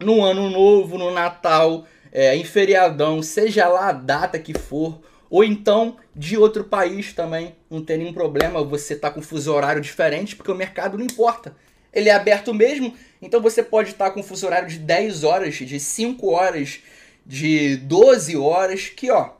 no 0.00 0.22
ano 0.22 0.50
novo, 0.50 0.96
no 0.96 1.10
Natal, 1.10 1.86
é, 2.12 2.36
em 2.36 2.44
feriadão, 2.44 3.22
seja 3.22 3.68
lá 3.68 3.88
a 3.88 3.92
data 3.92 4.38
que 4.38 4.56
for, 4.56 5.00
ou 5.30 5.44
então 5.44 5.96
de 6.14 6.38
outro 6.38 6.64
país 6.64 7.12
também, 7.12 7.54
não 7.70 7.82
tem 7.84 7.98
nenhum 7.98 8.12
problema 8.12 8.64
você 8.64 8.96
tá 8.96 9.10
com 9.10 9.20
fuso 9.20 9.52
horário 9.52 9.82
diferente, 9.82 10.34
porque 10.34 10.50
o 10.50 10.54
mercado 10.54 10.96
não 10.96 11.04
importa 11.04 11.54
ele 11.92 12.08
é 12.08 12.12
aberto 12.12 12.52
mesmo, 12.54 12.94
então 13.20 13.40
você 13.40 13.62
pode 13.62 13.90
estar 13.90 14.10
com 14.10 14.20
um 14.20 14.22
funcionário 14.22 14.68
de 14.68 14.78
10 14.78 15.24
horas, 15.24 15.54
de 15.54 15.80
5 15.80 16.28
horas, 16.28 16.80
de 17.24 17.76
12 17.76 18.36
horas, 18.36 18.88
que 18.88 19.10
ó, 19.10 19.30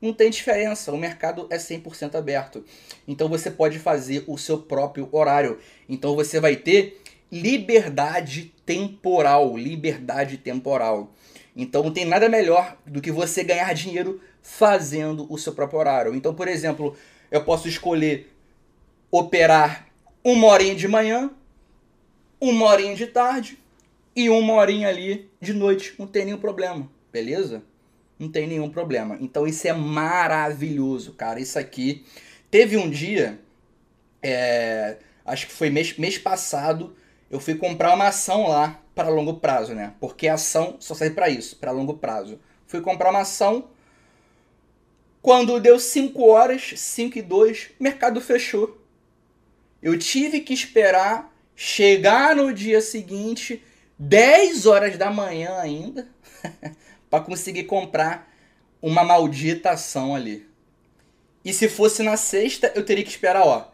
não 0.00 0.12
tem 0.12 0.30
diferença, 0.30 0.92
o 0.92 0.98
mercado 0.98 1.46
é 1.50 1.56
100% 1.56 2.14
aberto. 2.14 2.64
Então 3.06 3.28
você 3.28 3.50
pode 3.50 3.78
fazer 3.78 4.22
o 4.26 4.38
seu 4.38 4.58
próprio 4.58 5.08
horário. 5.10 5.58
Então 5.88 6.14
você 6.14 6.38
vai 6.38 6.54
ter 6.54 7.02
liberdade 7.30 8.54
temporal, 8.64 9.56
liberdade 9.56 10.38
temporal. 10.38 11.12
Então 11.54 11.82
não 11.82 11.92
tem 11.92 12.04
nada 12.04 12.28
melhor 12.28 12.76
do 12.86 13.00
que 13.00 13.10
você 13.10 13.42
ganhar 13.42 13.72
dinheiro 13.74 14.20
fazendo 14.42 15.26
o 15.30 15.36
seu 15.36 15.52
próprio 15.52 15.80
horário. 15.80 16.14
Então, 16.14 16.34
por 16.34 16.48
exemplo, 16.48 16.96
eu 17.30 17.44
posso 17.44 17.68
escolher 17.68 18.32
operar 19.10 19.88
uma 20.22 20.46
horinha 20.46 20.74
de 20.74 20.86
manhã, 20.86 21.30
uma 22.40 22.66
horinha 22.66 22.94
de 22.94 23.06
tarde 23.06 23.58
e 24.14 24.30
uma 24.30 24.54
horinha 24.54 24.88
ali 24.88 25.30
de 25.40 25.52
noite. 25.52 25.94
Não 25.98 26.06
tem 26.06 26.24
nenhum 26.24 26.38
problema, 26.38 26.90
beleza? 27.12 27.62
Não 28.18 28.28
tem 28.28 28.46
nenhum 28.46 28.70
problema. 28.70 29.16
Então 29.20 29.46
isso 29.46 29.66
é 29.66 29.72
maravilhoso, 29.72 31.12
cara. 31.12 31.40
Isso 31.40 31.58
aqui. 31.58 32.04
Teve 32.50 32.76
um 32.76 32.88
dia, 32.88 33.38
é, 34.22 34.96
acho 35.24 35.46
que 35.46 35.52
foi 35.52 35.70
mês, 35.70 35.96
mês 35.98 36.16
passado, 36.16 36.96
eu 37.30 37.38
fui 37.40 37.54
comprar 37.54 37.94
uma 37.94 38.08
ação 38.08 38.48
lá 38.48 38.80
para 38.94 39.08
longo 39.08 39.34
prazo, 39.34 39.74
né? 39.74 39.94
Porque 40.00 40.26
a 40.28 40.34
ação 40.34 40.76
só 40.80 40.94
serve 40.94 41.14
para 41.14 41.28
isso, 41.28 41.56
para 41.56 41.70
longo 41.70 41.94
prazo. 41.94 42.40
Fui 42.66 42.80
comprar 42.80 43.10
uma 43.10 43.20
ação. 43.20 43.68
Quando 45.20 45.60
deu 45.60 45.78
5 45.78 46.26
horas, 46.26 46.72
5 46.76 47.18
e 47.18 47.22
2, 47.22 47.70
mercado 47.78 48.20
fechou. 48.20 48.80
Eu 49.82 49.98
tive 49.98 50.40
que 50.40 50.54
esperar 50.54 51.32
chegar 51.54 52.34
no 52.34 52.52
dia 52.52 52.80
seguinte, 52.80 53.62
10 53.98 54.66
horas 54.66 54.96
da 54.96 55.10
manhã 55.10 55.58
ainda, 55.58 56.08
para 57.10 57.24
conseguir 57.24 57.64
comprar 57.64 58.32
uma 58.80 59.04
maldita 59.04 59.70
ação 59.70 60.14
ali. 60.14 60.48
E 61.44 61.52
se 61.52 61.68
fosse 61.68 62.02
na 62.02 62.16
sexta, 62.16 62.72
eu 62.74 62.84
teria 62.84 63.04
que 63.04 63.10
esperar, 63.10 63.42
ó, 63.44 63.70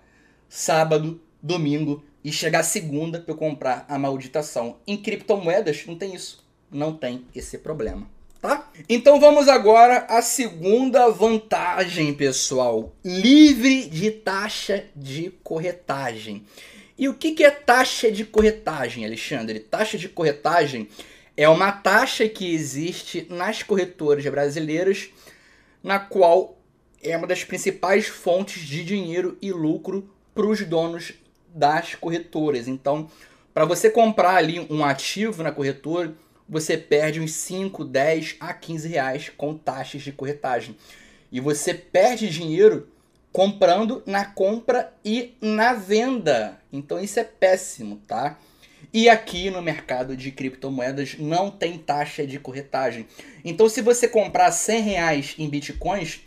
sábado, 0.48 1.20
domingo 1.42 2.02
e 2.24 2.32
chegar 2.32 2.62
segunda 2.62 3.20
para 3.20 3.32
eu 3.32 3.36
comprar 3.36 3.84
a 3.86 3.98
maldita 3.98 4.38
ação. 4.38 4.78
Em 4.86 4.96
criptomoedas 4.96 5.84
não 5.86 5.94
tem 5.94 6.14
isso, 6.14 6.42
não 6.72 6.94
tem 6.94 7.26
esse 7.34 7.58
problema, 7.58 8.08
tá? 8.40 8.70
Então 8.88 9.20
vamos 9.20 9.46
agora 9.46 10.06
à 10.08 10.22
segunda 10.22 11.10
vantagem, 11.10 12.14
pessoal, 12.14 12.94
livre 13.04 13.88
de 13.90 14.10
taxa 14.10 14.86
de 14.96 15.30
corretagem. 15.42 16.46
E 16.96 17.08
o 17.08 17.14
que, 17.14 17.32
que 17.32 17.44
é 17.44 17.50
taxa 17.50 18.10
de 18.10 18.24
corretagem, 18.24 19.04
Alexandre? 19.04 19.60
Taxa 19.60 19.98
de 19.98 20.08
corretagem 20.08 20.88
é 21.36 21.48
uma 21.48 21.72
taxa 21.72 22.28
que 22.28 22.54
existe 22.54 23.26
nas 23.28 23.62
corretoras 23.62 24.24
brasileiras, 24.24 25.10
na 25.82 25.98
qual 25.98 26.56
é 27.02 27.16
uma 27.16 27.26
das 27.26 27.44
principais 27.44 28.06
fontes 28.06 28.62
de 28.62 28.84
dinheiro 28.84 29.36
e 29.42 29.52
lucro 29.52 30.08
para 30.34 30.46
os 30.46 30.64
donos 30.64 31.12
das 31.54 31.94
corretoras. 31.94 32.66
Então, 32.66 33.08
para 33.54 33.64
você 33.64 33.88
comprar 33.88 34.34
ali 34.34 34.66
um 34.68 34.84
ativo 34.84 35.42
na 35.42 35.52
corretora, 35.52 36.14
você 36.48 36.76
perde 36.76 37.20
uns 37.20 37.32
5, 37.32 37.84
10 37.84 38.36
a 38.40 38.52
15 38.52 38.88
reais 38.88 39.32
com 39.34 39.56
taxas 39.56 40.02
de 40.02 40.12
corretagem. 40.12 40.76
E 41.30 41.40
você 41.40 41.72
perde 41.72 42.28
dinheiro 42.28 42.88
comprando 43.32 44.02
na 44.06 44.24
compra 44.24 44.92
e 45.04 45.34
na 45.40 45.72
venda. 45.72 46.60
Então 46.72 47.00
isso 47.00 47.18
é 47.18 47.24
péssimo, 47.24 47.96
tá? 48.06 48.38
E 48.92 49.08
aqui 49.08 49.50
no 49.50 49.60
mercado 49.60 50.16
de 50.16 50.30
criptomoedas 50.30 51.16
não 51.18 51.50
tem 51.50 51.78
taxa 51.78 52.26
de 52.26 52.38
corretagem. 52.38 53.08
Então 53.44 53.68
se 53.68 53.82
você 53.82 54.06
comprar 54.06 54.52
100 54.52 54.82
reais 54.82 55.34
em 55.38 55.48
bitcoins, 55.48 56.20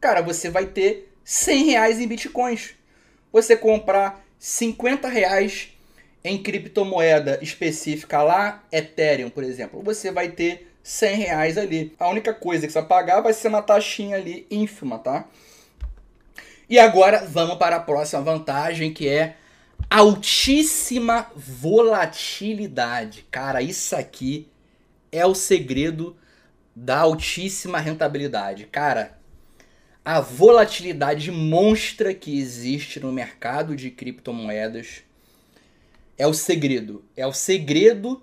cara, 0.00 0.22
você 0.22 0.48
vai 0.48 0.66
ter 0.66 1.12
100 1.24 1.64
reais 1.64 2.00
em 2.00 2.06
bitcoins. 2.06 2.70
Você 3.30 3.56
comprar 3.56 4.23
50 4.46 5.08
reais 5.08 5.70
em 6.22 6.36
criptomoeda 6.36 7.38
específica 7.40 8.22
lá, 8.22 8.62
Ethereum, 8.70 9.30
por 9.30 9.42
exemplo, 9.42 9.82
você 9.82 10.12
vai 10.12 10.28
ter 10.28 10.70
100 10.82 11.16
reais 11.16 11.56
ali. 11.56 11.94
A 11.98 12.10
única 12.10 12.34
coisa 12.34 12.66
que 12.66 12.72
você 12.74 12.78
vai 12.78 12.86
pagar 12.86 13.22
vai 13.22 13.32
ser 13.32 13.48
uma 13.48 13.62
taxinha 13.62 14.18
ali 14.18 14.46
ínfima, 14.50 14.98
tá? 14.98 15.24
E 16.68 16.78
agora 16.78 17.24
vamos 17.26 17.56
para 17.56 17.76
a 17.76 17.80
próxima 17.80 18.20
vantagem 18.20 18.92
que 18.92 19.08
é 19.08 19.36
altíssima 19.88 21.26
volatilidade. 21.34 23.26
Cara, 23.30 23.62
isso 23.62 23.96
aqui 23.96 24.46
é 25.10 25.24
o 25.24 25.34
segredo 25.34 26.18
da 26.76 26.98
altíssima 26.98 27.78
rentabilidade. 27.78 28.66
Cara, 28.66 29.16
a 30.04 30.20
volatilidade 30.20 31.30
monstra 31.30 32.12
que 32.12 32.38
existe 32.38 33.00
no 33.00 33.10
mercado 33.10 33.74
de 33.74 33.90
criptomoedas 33.90 35.02
é 36.18 36.26
o 36.26 36.34
segredo. 36.34 37.02
É 37.16 37.26
o 37.26 37.32
segredo 37.32 38.22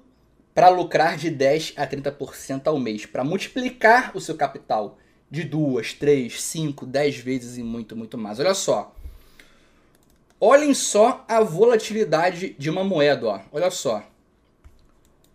para 0.54 0.70
lucrar 0.70 1.18
de 1.18 1.32
10 1.32 1.74
a 1.76 1.88
30% 1.88 2.68
ao 2.68 2.80
mês, 2.80 3.06
para 3.06 3.24
multiplicar 3.24 4.16
o 4.16 4.22
seu 4.22 4.36
capital 4.36 5.00
de 5.30 5.44
duas, 5.44 5.94
três, 5.94 6.42
cinco, 6.44 6.86
dez 6.86 7.18
vezes 7.18 7.58
e 7.58 7.64
muito, 7.64 7.96
muito 7.96 8.18
mais. 8.18 8.40
Olha 8.40 8.54
só. 8.54 8.94
Olhem 10.40 10.74
só 10.74 11.26
a 11.28 11.42
volatilidade 11.42 12.56
de 12.60 12.70
uma 12.70 12.84
moeda, 12.84 13.28
ó. 13.28 13.42
Olha 13.52 13.72
só. 13.72 14.08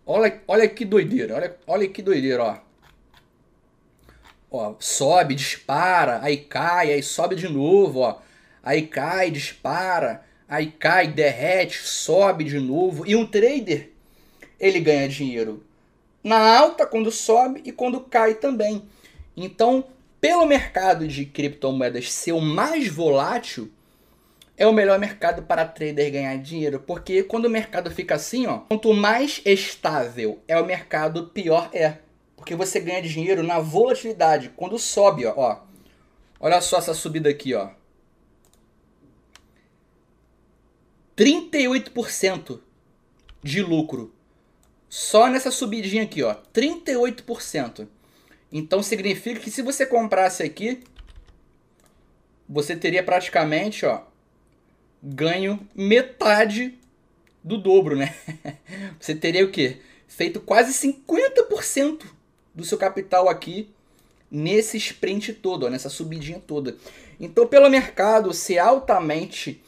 Olha, 0.05 0.41
olha 0.47 0.69
que 0.69 0.85
doideira, 0.85 1.35
olha, 1.35 1.57
olha 1.67 1.87
que 1.89 2.01
doideira, 2.01 2.43
ó. 2.43 2.66
Ó, 4.49 4.75
sobe, 4.79 5.35
dispara, 5.35 6.19
aí 6.21 6.37
cai, 6.37 6.93
aí 6.93 7.03
sobe 7.03 7.35
de 7.35 7.49
novo, 7.49 7.99
ó. 7.99 8.19
Aí 8.63 8.87
cai, 8.87 9.29
dispara, 9.29 10.23
aí 10.47 10.67
cai, 10.67 11.07
derrete, 11.07 11.79
sobe 11.79 12.43
de 12.43 12.59
novo. 12.59 13.05
E 13.05 13.15
um 13.15 13.25
trader, 13.25 13.91
ele 14.59 14.79
ganha 14.79 15.07
dinheiro 15.07 15.65
na 16.23 16.57
alta 16.57 16.85
quando 16.85 17.11
sobe 17.11 17.61
e 17.65 17.71
quando 17.71 18.01
cai 18.01 18.35
também. 18.35 18.83
Então, 19.35 19.85
pelo 20.19 20.45
mercado 20.45 21.07
de 21.07 21.25
criptomoedas 21.25 22.11
ser 22.11 22.31
o 22.31 22.41
mais 22.41 22.87
volátil, 22.87 23.71
é 24.57 24.65
o 24.65 24.73
melhor 24.73 24.97
mercado 24.97 25.43
para 25.43 25.65
trader 25.65 26.11
ganhar 26.11 26.35
dinheiro, 26.37 26.79
porque 26.79 27.21
quando 27.21 27.45
o 27.45 27.49
mercado 27.49 27.91
fica 27.91 28.15
assim, 28.15 28.47
ó, 28.47 28.59
quanto 28.67 28.91
mais 28.93 29.39
estável 29.45 30.39
é 30.47 30.59
o 30.59 30.65
mercado, 30.65 31.27
pior 31.27 31.69
é, 31.71 31.97
porque 32.37 32.55
você 32.55 32.79
ganha 32.79 33.01
dinheiro 33.01 33.43
na 33.43 33.59
volatilidade, 33.59 34.53
quando 34.55 34.77
sobe, 34.77 35.25
ó, 35.25 35.33
ó. 35.35 35.59
Olha 36.39 36.61
só 36.61 36.77
essa 36.77 36.93
subida 36.93 37.27
aqui, 37.27 37.53
ó. 37.55 37.71
38% 41.17 42.61
de 43.43 43.61
lucro. 43.63 44.13
Só 44.87 45.27
nessa 45.27 45.49
subidinha 45.49 46.03
aqui, 46.03 46.21
ó, 46.21 46.35
38%. 46.53 47.87
Então 48.51 48.81
significa 48.83 49.39
que 49.39 49.51
se 49.51 49.63
você 49.63 49.85
comprasse 49.85 50.43
aqui, 50.43 50.83
você 52.47 52.75
teria 52.75 53.03
praticamente, 53.03 53.85
ó, 53.85 54.03
ganho 55.01 55.67
metade 55.75 56.77
do 57.43 57.57
dobro, 57.57 57.95
né? 57.95 58.15
Você 58.99 59.15
teria 59.15 59.45
o 59.45 59.51
quê? 59.51 59.77
Feito 60.07 60.39
quase 60.41 60.73
50% 60.73 62.16
do 62.57 62.65
seu 62.65 62.77
capital 62.77 63.29
aqui 63.29 63.69
nesse 64.31 64.77
sprint 64.77 65.31
todo, 65.31 65.67
ó, 65.67 65.69
nessa 65.69 65.89
subidinha 65.89 66.41
toda. 66.45 66.75
Então, 67.19 67.47
pelo 67.47 67.69
mercado 67.69 68.33
ser 68.33 68.57
altamente 68.57 69.61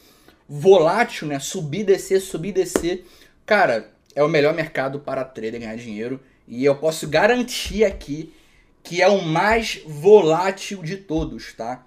volátil, 0.48 1.28
né? 1.28 1.38
Subir, 1.38 1.84
descer, 1.84 2.20
subir, 2.20 2.52
descer, 2.52 3.06
cara, 3.46 3.92
é 4.12 4.24
o 4.24 4.28
melhor 4.28 4.52
mercado 4.52 4.98
para 4.98 5.24
trader 5.24 5.60
ganhar 5.60 5.76
dinheiro. 5.76 6.20
E 6.48 6.64
eu 6.64 6.74
posso 6.74 7.08
garantir 7.08 7.84
aqui 7.84 8.34
que 8.82 9.00
é 9.00 9.06
o 9.06 9.22
mais 9.22 9.80
volátil 9.86 10.82
de 10.82 10.96
todos, 10.96 11.52
tá? 11.52 11.86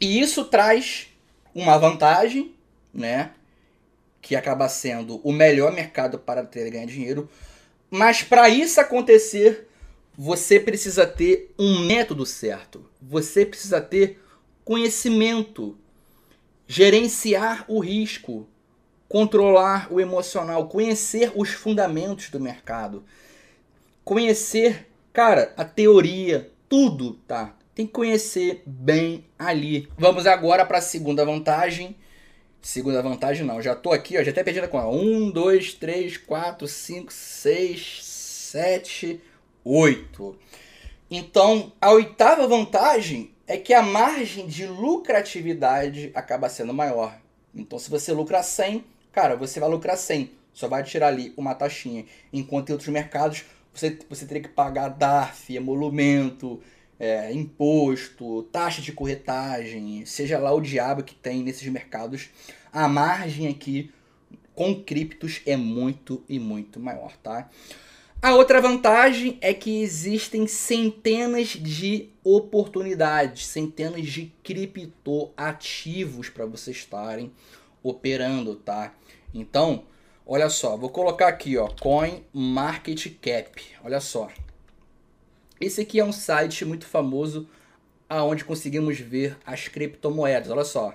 E 0.00 0.20
isso 0.20 0.44
traz 0.46 1.06
uma 1.54 1.78
vantagem, 1.78 2.52
né? 2.92 3.30
Que 4.20 4.34
acaba 4.34 4.68
sendo 4.68 5.20
o 5.22 5.30
melhor 5.30 5.72
mercado 5.72 6.18
para 6.18 6.44
ter 6.44 6.68
ganhar 6.70 6.86
dinheiro. 6.86 7.30
Mas 7.88 8.22
para 8.22 8.48
isso 8.48 8.80
acontecer, 8.80 9.68
você 10.22 10.60
precisa 10.60 11.06
ter 11.06 11.54
um 11.58 11.86
método 11.86 12.24
certo. 12.24 12.88
Você 13.00 13.44
precisa 13.44 13.80
ter 13.80 14.22
conhecimento, 14.64 15.76
gerenciar 16.66 17.64
o 17.68 17.80
risco, 17.80 18.46
controlar 19.08 19.92
o 19.92 20.00
emocional, 20.00 20.68
conhecer 20.68 21.32
os 21.34 21.50
fundamentos 21.50 22.30
do 22.30 22.38
mercado, 22.38 23.04
conhecer 24.04 24.86
Cara, 25.12 25.52
a 25.58 25.64
teoria, 25.64 26.50
tudo, 26.70 27.14
tá? 27.28 27.54
Tem 27.74 27.86
que 27.86 27.92
conhecer 27.92 28.62
bem 28.64 29.26
ali. 29.38 29.86
Vamos 29.98 30.26
agora 30.26 30.64
para 30.64 30.78
a 30.78 30.82
segunda 30.82 31.22
vantagem. 31.22 31.94
Segunda 32.62 33.02
vantagem 33.02 33.44
não, 33.44 33.60
já 33.60 33.74
tô 33.74 33.92
aqui, 33.92 34.16
ó, 34.16 34.22
já 34.22 34.30
até 34.30 34.42
perdi 34.42 34.60
a 34.60 34.68
conta. 34.68 34.86
1, 34.86 35.30
2, 35.32 35.74
3, 35.74 36.16
4, 36.16 36.66
5, 36.66 37.12
6, 37.12 37.98
7, 38.02 39.20
8. 39.64 40.36
Então, 41.10 41.72
a 41.80 41.90
oitava 41.90 42.46
vantagem 42.46 43.30
é 43.46 43.56
que 43.56 43.74
a 43.74 43.82
margem 43.82 44.46
de 44.46 44.66
lucratividade 44.66 46.10
acaba 46.14 46.48
sendo 46.48 46.72
maior. 46.72 47.18
Então, 47.54 47.78
se 47.78 47.90
você 47.90 48.12
lucra 48.12 48.42
100, 48.42 48.84
cara, 49.12 49.36
você 49.36 49.60
vai 49.60 49.68
lucrar 49.68 49.96
100. 49.96 50.30
Só 50.52 50.68
vai 50.68 50.82
tirar 50.82 51.08
ali 51.08 51.32
uma 51.36 51.54
taxinha. 51.54 52.04
Enquanto 52.32 52.70
em 52.70 52.72
outros 52.72 52.88
mercados, 52.88 53.44
você, 53.74 53.98
você 54.08 54.26
teria 54.26 54.42
que 54.42 54.48
pagar 54.48 54.88
DARF, 54.88 55.54
emolumento, 55.54 56.60
é, 56.98 57.32
imposto, 57.32 58.44
taxa 58.44 58.80
de 58.80 58.92
corretagem, 58.92 60.04
seja 60.06 60.38
lá 60.38 60.52
o 60.52 60.60
diabo 60.60 61.02
que 61.02 61.14
tem 61.14 61.42
nesses 61.42 61.66
mercados. 61.68 62.30
A 62.72 62.86
margem 62.86 63.48
aqui 63.48 63.90
com 64.54 64.82
criptos 64.82 65.40
é 65.46 65.56
muito 65.56 66.22
e 66.28 66.38
muito 66.38 66.78
maior, 66.78 67.16
tá? 67.16 67.50
A 68.22 68.36
outra 68.36 68.60
vantagem 68.60 69.36
é 69.40 69.52
que 69.52 69.82
existem 69.82 70.46
centenas 70.46 71.48
de 71.48 72.08
oportunidades, 72.22 73.48
centenas 73.48 74.06
de 74.06 74.32
criptoativos 74.44 76.28
para 76.28 76.46
vocês 76.46 76.76
estarem 76.76 77.32
operando, 77.82 78.54
tá? 78.54 78.94
Então, 79.34 79.86
olha 80.24 80.48
só, 80.48 80.76
vou 80.76 80.88
colocar 80.88 81.26
aqui, 81.26 81.58
ó, 81.58 81.66
Coin 81.66 82.22
Market 82.32 83.12
Cap. 83.20 83.60
Olha 83.82 83.98
só. 83.98 84.30
Esse 85.60 85.80
aqui 85.80 85.98
é 85.98 86.04
um 86.04 86.12
site 86.12 86.64
muito 86.64 86.86
famoso 86.86 87.48
aonde 88.08 88.44
conseguimos 88.44 89.00
ver 89.00 89.36
as 89.44 89.66
criptomoedas. 89.66 90.48
Olha 90.48 90.64
só. 90.64 90.94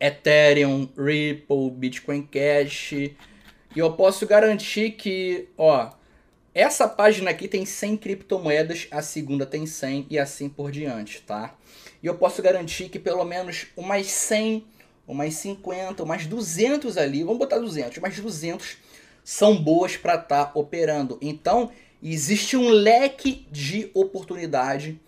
Ethereum, 0.00 0.88
Ripple, 0.98 1.70
Bitcoin 1.70 2.22
Cash. 2.22 3.14
E 3.74 3.78
eu 3.78 3.92
posso 3.92 4.26
garantir 4.26 4.92
que, 4.92 5.48
ó, 5.58 5.90
essa 6.54 6.86
página 6.86 7.30
aqui 7.30 7.48
tem 7.48 7.66
100 7.66 7.96
criptomoedas, 7.96 8.86
a 8.90 9.02
segunda 9.02 9.44
tem 9.44 9.66
100 9.66 10.06
e 10.08 10.18
assim 10.18 10.48
por 10.48 10.70
diante, 10.70 11.20
tá? 11.22 11.56
E 12.00 12.06
eu 12.06 12.14
posso 12.14 12.40
garantir 12.40 12.88
que 12.88 12.98
pelo 12.98 13.24
menos 13.24 13.66
umas 13.76 14.06
100, 14.06 14.64
umas 15.08 15.34
50, 15.34 16.02
umas 16.04 16.26
200 16.26 16.96
ali, 16.96 17.24
vamos 17.24 17.38
botar 17.38 17.58
200, 17.58 17.98
umas 17.98 18.18
200 18.18 18.76
são 19.24 19.60
boas 19.60 19.96
para 19.96 20.14
estar 20.14 20.44
tá 20.44 20.52
operando. 20.54 21.18
Então, 21.20 21.72
existe 22.00 22.56
um 22.56 22.68
leque 22.68 23.46
de 23.50 23.90
oportunidade 23.92 25.00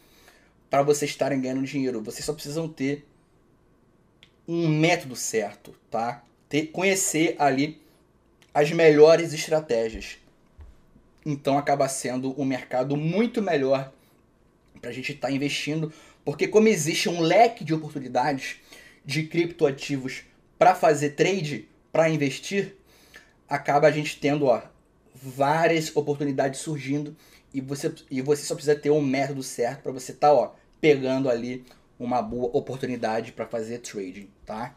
para 0.68 0.82
vocês 0.82 1.10
estarem 1.10 1.40
ganhando 1.40 1.62
dinheiro. 1.62 2.02
Vocês 2.02 2.24
só 2.24 2.32
precisam 2.32 2.66
ter 2.66 3.06
um 4.48 4.66
método 4.68 5.14
certo, 5.14 5.74
tá? 5.88 6.24
Ter, 6.48 6.68
conhecer 6.68 7.36
ali 7.38 7.80
as 8.56 8.72
melhores 8.72 9.34
estratégias. 9.34 10.16
Então 11.26 11.58
acaba 11.58 11.86
sendo 11.90 12.34
um 12.40 12.44
mercado 12.46 12.96
muito 12.96 13.42
melhor 13.42 13.92
para 14.80 14.88
a 14.88 14.92
gente 14.94 15.12
estar 15.12 15.28
tá 15.28 15.34
investindo, 15.34 15.92
porque 16.24 16.48
como 16.48 16.66
existe 16.66 17.06
um 17.06 17.20
leque 17.20 17.62
de 17.62 17.74
oportunidades 17.74 18.56
de 19.04 19.24
criptoativos 19.24 20.22
para 20.58 20.74
fazer 20.74 21.10
trade, 21.10 21.68
para 21.92 22.08
investir, 22.08 22.74
acaba 23.46 23.88
a 23.88 23.90
gente 23.90 24.18
tendo 24.18 24.46
ó, 24.46 24.62
várias 25.14 25.94
oportunidades 25.94 26.60
surgindo 26.60 27.14
e 27.52 27.60
você, 27.60 27.94
e 28.10 28.22
você 28.22 28.42
só 28.42 28.54
precisa 28.54 28.74
ter 28.74 28.88
um 28.88 29.02
método 29.02 29.42
certo 29.42 29.82
para 29.82 29.92
você 29.92 30.12
estar 30.12 30.34
tá, 30.34 30.52
pegando 30.80 31.28
ali 31.28 31.62
uma 31.98 32.22
boa 32.22 32.48
oportunidade 32.56 33.32
para 33.32 33.44
fazer 33.44 33.80
trading, 33.80 34.30
tá? 34.46 34.74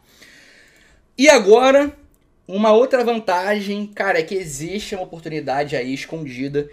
E 1.16 1.30
agora, 1.30 1.96
uma 2.50 2.72
outra 2.72 3.04
vantagem, 3.04 3.86
cara, 3.86 4.18
é 4.18 4.22
que 4.22 4.34
existe 4.34 4.94
uma 4.94 5.04
oportunidade 5.04 5.76
aí 5.76 5.94
escondida, 5.94 6.68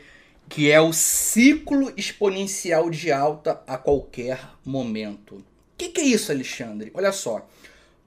que 0.49 0.71
é 0.71 0.81
o 0.81 0.91
ciclo 0.91 1.93
exponencial 1.95 2.89
de 2.89 3.11
alta 3.11 3.61
a 3.67 3.77
qualquer 3.77 4.39
momento. 4.65 5.35
O 5.35 5.43
que, 5.77 5.89
que 5.89 6.01
é 6.01 6.05
isso, 6.05 6.31
Alexandre? 6.31 6.91
Olha 6.95 7.11
só, 7.11 7.47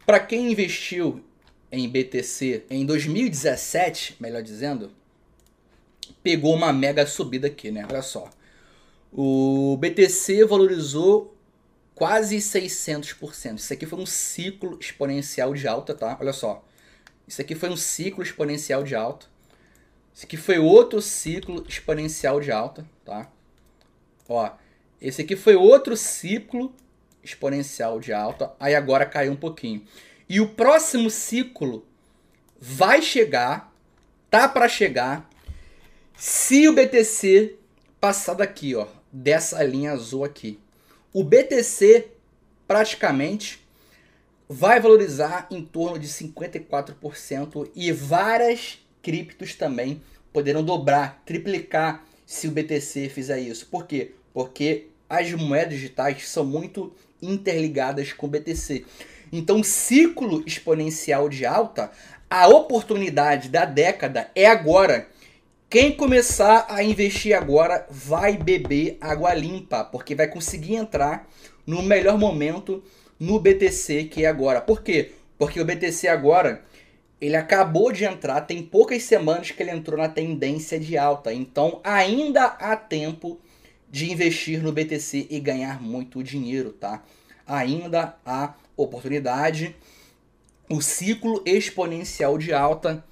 para 0.04 0.18
quem 0.18 0.50
investiu 0.50 1.22
em 1.70 1.88
BTC 1.88 2.64
em 2.68 2.84
2017, 2.84 4.16
melhor 4.18 4.42
dizendo, 4.42 4.90
pegou 6.22 6.54
uma 6.54 6.72
mega 6.72 7.06
subida 7.06 7.46
aqui, 7.46 7.70
né? 7.70 7.86
Olha 7.88 8.02
só. 8.02 8.28
O 9.12 9.76
BTC 9.76 10.44
valorizou 10.44 11.36
quase 11.94 12.38
600%. 12.38 13.58
Isso 13.58 13.72
aqui 13.72 13.86
foi 13.86 14.00
um 14.00 14.06
ciclo 14.06 14.76
exponencial 14.80 15.54
de 15.54 15.68
alta, 15.68 15.94
tá? 15.94 16.18
Olha 16.20 16.32
só. 16.32 16.64
Isso 17.30 17.40
aqui 17.40 17.54
foi 17.54 17.70
um 17.70 17.76
ciclo 17.76 18.24
exponencial 18.24 18.82
de 18.82 18.96
alta. 18.96 19.26
Isso 20.12 20.26
aqui 20.26 20.36
foi 20.36 20.58
outro 20.58 21.00
ciclo 21.00 21.64
exponencial 21.68 22.40
de 22.40 22.50
alta, 22.50 22.84
tá? 23.04 23.30
Ó, 24.28 24.50
esse 25.00 25.22
aqui 25.22 25.36
foi 25.36 25.54
outro 25.54 25.96
ciclo 25.96 26.74
exponencial 27.22 28.00
de 28.00 28.12
alta. 28.12 28.52
Aí 28.58 28.74
agora 28.74 29.06
caiu 29.06 29.30
um 29.30 29.36
pouquinho. 29.36 29.86
E 30.28 30.40
o 30.40 30.48
próximo 30.48 31.08
ciclo 31.08 31.86
vai 32.60 33.00
chegar, 33.00 33.72
tá 34.28 34.48
para 34.48 34.68
chegar, 34.68 35.30
se 36.16 36.66
o 36.66 36.72
BTC 36.72 37.56
passar 38.00 38.34
daqui, 38.34 38.74
ó, 38.74 38.88
dessa 39.12 39.62
linha 39.62 39.92
azul 39.92 40.24
aqui 40.24 40.58
o 41.12 41.22
BTC 41.22 42.08
praticamente 42.66 43.64
vai 44.52 44.80
valorizar 44.80 45.46
em 45.48 45.62
torno 45.62 45.96
de 45.96 46.08
54% 46.08 47.70
e 47.72 47.92
várias 47.92 48.80
criptos 49.00 49.54
também 49.54 50.02
poderão 50.32 50.64
dobrar, 50.64 51.22
triplicar 51.24 52.04
se 52.26 52.48
o 52.48 52.50
BTC 52.50 53.08
fizer 53.10 53.38
isso. 53.38 53.66
Por 53.66 53.86
quê? 53.86 54.10
Porque 54.34 54.88
as 55.08 55.32
moedas 55.34 55.74
digitais 55.74 56.28
são 56.28 56.44
muito 56.44 56.92
interligadas 57.22 58.12
com 58.12 58.26
o 58.26 58.28
BTC. 58.28 58.84
Então, 59.32 59.62
ciclo 59.62 60.42
exponencial 60.44 61.28
de 61.28 61.46
alta, 61.46 61.92
a 62.28 62.48
oportunidade 62.48 63.50
da 63.50 63.64
década 63.64 64.32
é 64.34 64.46
agora. 64.46 65.08
Quem 65.68 65.96
começar 65.96 66.66
a 66.68 66.82
investir 66.82 67.36
agora 67.36 67.86
vai 67.88 68.36
beber 68.36 68.98
água 69.00 69.32
limpa, 69.32 69.84
porque 69.84 70.16
vai 70.16 70.26
conseguir 70.26 70.74
entrar 70.74 71.28
no 71.64 71.82
melhor 71.82 72.18
momento 72.18 72.82
no 73.20 73.38
BTC 73.38 74.04
que 74.04 74.24
é 74.24 74.28
agora. 74.28 74.62
Por 74.62 74.82
quê? 74.82 75.12
Porque 75.38 75.60
o 75.60 75.64
BTC 75.64 76.08
agora 76.08 76.64
ele 77.20 77.36
acabou 77.36 77.92
de 77.92 78.04
entrar, 78.04 78.40
tem 78.40 78.62
poucas 78.62 79.02
semanas 79.02 79.50
que 79.50 79.62
ele 79.62 79.70
entrou 79.70 79.98
na 79.98 80.08
tendência 80.08 80.80
de 80.80 80.96
alta. 80.96 81.32
Então 81.32 81.80
ainda 81.84 82.44
há 82.46 82.74
tempo 82.74 83.38
de 83.90 84.10
investir 84.10 84.62
no 84.62 84.72
BTC 84.72 85.26
e 85.28 85.38
ganhar 85.38 85.82
muito 85.82 86.22
dinheiro, 86.22 86.72
tá? 86.72 87.02
Ainda 87.46 88.16
há 88.24 88.54
oportunidade. 88.76 89.76
O 90.68 90.80
ciclo 90.80 91.42
exponencial 91.44 92.38
de 92.38 92.54
alta 92.54 93.04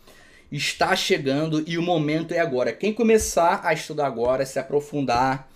está 0.50 0.96
chegando 0.96 1.62
e 1.66 1.76
o 1.76 1.82
momento 1.82 2.32
é 2.32 2.38
agora. 2.38 2.72
Quem 2.72 2.94
começar 2.94 3.60
a 3.64 3.74
estudar 3.74 4.06
agora, 4.06 4.46
se 4.46 4.58
aprofundar, 4.58 5.50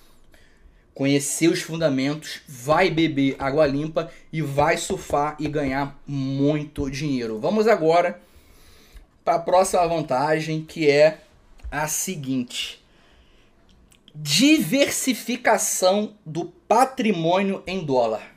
conhecer 0.94 1.48
os 1.48 1.62
fundamentos, 1.62 2.40
vai 2.46 2.90
beber 2.90 3.36
água 3.38 3.66
limpa 3.66 4.10
e 4.32 4.42
vai 4.42 4.76
surfar 4.76 5.36
e 5.38 5.48
ganhar 5.48 6.00
muito 6.06 6.90
dinheiro. 6.90 7.38
Vamos 7.38 7.66
agora 7.66 8.20
para 9.24 9.36
a 9.36 9.40
próxima 9.40 9.86
vantagem, 9.86 10.64
que 10.64 10.90
é 10.90 11.20
a 11.70 11.88
seguinte: 11.88 12.82
diversificação 14.14 16.14
do 16.24 16.46
patrimônio 16.68 17.62
em 17.66 17.84
dólar. 17.84 18.32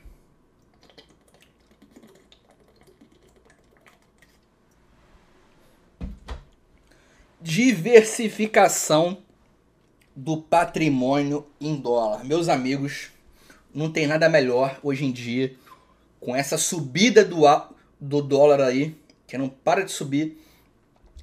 diversificação 7.46 9.18
do 10.16 10.38
patrimônio 10.38 11.46
em 11.60 11.76
dólar. 11.76 12.24
Meus 12.24 12.48
amigos, 12.48 13.10
não 13.74 13.92
tem 13.92 14.06
nada 14.06 14.30
melhor 14.30 14.80
hoje 14.82 15.04
em 15.04 15.12
dia 15.12 15.54
com 16.18 16.34
essa 16.34 16.56
subida 16.56 17.22
do, 17.22 17.42
do 18.00 18.22
dólar 18.22 18.62
aí, 18.62 18.96
que 19.26 19.36
não 19.36 19.50
para 19.50 19.84
de 19.84 19.92
subir, 19.92 20.42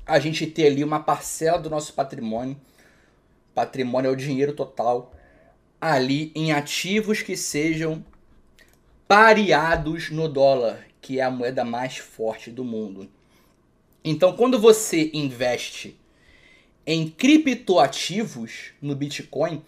a 0.06 0.20
gente 0.20 0.46
ter 0.46 0.68
ali 0.68 0.84
uma 0.84 1.00
parcela 1.00 1.58
do 1.58 1.70
nosso 1.70 1.94
patrimônio. 1.94 2.56
Patrimônio 3.56 4.10
é 4.10 4.12
o 4.12 4.16
dinheiro 4.16 4.54
total 4.54 5.12
ali 5.82 6.32
em 6.36 6.52
ativos 6.52 7.22
que 7.22 7.36
sejam 7.36 8.06
pareados 9.08 10.12
no 10.12 10.30
dólar, 10.30 10.86
que 11.02 11.20
é 11.20 11.24
a 11.24 11.32
moeda 11.32 11.66
mais 11.66 11.98
forte 11.98 12.52
do 12.52 12.64
mundo. 12.64 13.10
Então, 14.04 14.36
quando 14.36 14.60
você 14.60 15.10
investe 15.14 16.00
em 16.86 17.10
criptoativos 17.10 18.72
no 18.82 18.96
Bitcoin, 18.96 19.64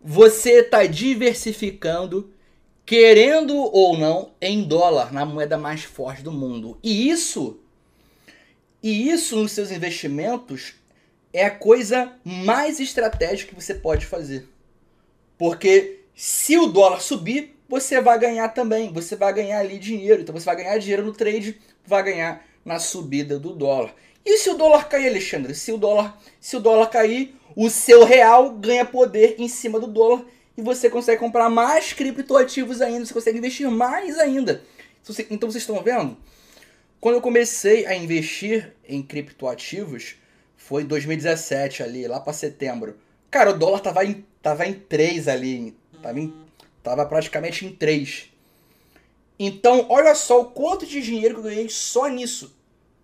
você 0.00 0.60
está 0.60 0.84
diversificando, 0.86 2.30
querendo 2.84 3.56
ou 3.56 3.96
não, 3.96 4.32
em 4.40 4.62
dólar, 4.62 5.12
na 5.12 5.24
moeda 5.24 5.56
mais 5.56 5.84
forte 5.84 6.22
do 6.22 6.32
mundo. 6.32 6.78
E 6.82 7.08
isso, 7.10 7.58
e 8.82 9.10
isso 9.10 9.36
nos 9.36 9.52
seus 9.52 9.70
investimentos 9.70 10.74
é 11.32 11.44
a 11.44 11.50
coisa 11.50 12.12
mais 12.24 12.80
estratégica 12.80 13.54
que 13.54 13.62
você 13.62 13.74
pode 13.74 14.06
fazer. 14.06 14.48
Porque 15.36 15.98
Se 16.20 16.58
o 16.58 16.66
dólar 16.66 17.00
subir, 17.00 17.54
você 17.68 18.00
vai 18.00 18.18
ganhar 18.18 18.48
também. 18.48 18.92
Você 18.92 19.14
vai 19.14 19.32
ganhar 19.32 19.60
ali 19.60 19.78
dinheiro. 19.78 20.20
Então 20.20 20.34
você 20.34 20.44
vai 20.44 20.56
ganhar 20.56 20.76
dinheiro 20.78 21.04
no 21.04 21.12
trade, 21.12 21.60
vai 21.86 22.02
ganhar 22.02 22.44
na 22.64 22.80
subida 22.80 23.38
do 23.38 23.54
dólar. 23.54 23.94
E 24.28 24.36
se 24.36 24.50
o 24.50 24.54
dólar 24.54 24.90
cair, 24.90 25.08
Alexandre? 25.08 25.54
Se 25.54 25.72
o 25.72 25.78
dólar, 25.78 26.20
se 26.38 26.54
o 26.54 26.60
dólar 26.60 26.88
cair, 26.88 27.34
o 27.56 27.70
seu 27.70 28.04
real 28.04 28.50
ganha 28.50 28.84
poder 28.84 29.36
em 29.38 29.48
cima 29.48 29.80
do 29.80 29.86
dólar 29.86 30.22
e 30.54 30.60
você 30.60 30.90
consegue 30.90 31.18
comprar 31.18 31.48
mais 31.48 31.94
criptoativos 31.94 32.82
ainda, 32.82 33.06
você 33.06 33.14
consegue 33.14 33.38
investir 33.38 33.70
mais 33.70 34.18
ainda. 34.18 34.62
Então 35.30 35.50
vocês 35.50 35.62
estão 35.62 35.82
vendo? 35.82 36.14
Quando 37.00 37.14
eu 37.14 37.22
comecei 37.22 37.86
a 37.86 37.94
investir 37.94 38.74
em 38.86 39.02
criptoativos, 39.02 40.16
foi 40.58 40.82
em 40.82 40.86
2017 40.86 41.82
ali, 41.82 42.06
lá 42.06 42.20
para 42.20 42.34
setembro. 42.34 42.98
Cara, 43.30 43.52
o 43.52 43.58
dólar 43.58 43.80
tava 43.80 44.04
em, 44.04 44.26
tava 44.42 44.66
em 44.66 44.74
3 44.74 45.26
ali, 45.26 45.74
tava, 46.02 46.20
em, 46.20 46.34
tava 46.82 47.06
praticamente 47.06 47.64
em 47.64 47.74
3. 47.74 48.30
Então, 49.38 49.86
olha 49.88 50.14
só 50.14 50.42
o 50.42 50.50
quanto 50.50 50.84
de 50.84 51.00
dinheiro 51.00 51.36
que 51.36 51.40
eu 51.40 51.44
ganhei 51.44 51.70
só 51.70 52.08
nisso. 52.08 52.54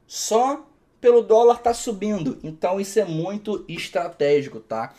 Só 0.07 0.69
pelo 1.05 1.21
dólar 1.21 1.59
tá 1.59 1.75
subindo. 1.75 2.39
Então, 2.43 2.81
isso 2.81 2.99
é 2.99 3.05
muito 3.05 3.63
estratégico, 3.69 4.59
tá? 4.59 4.95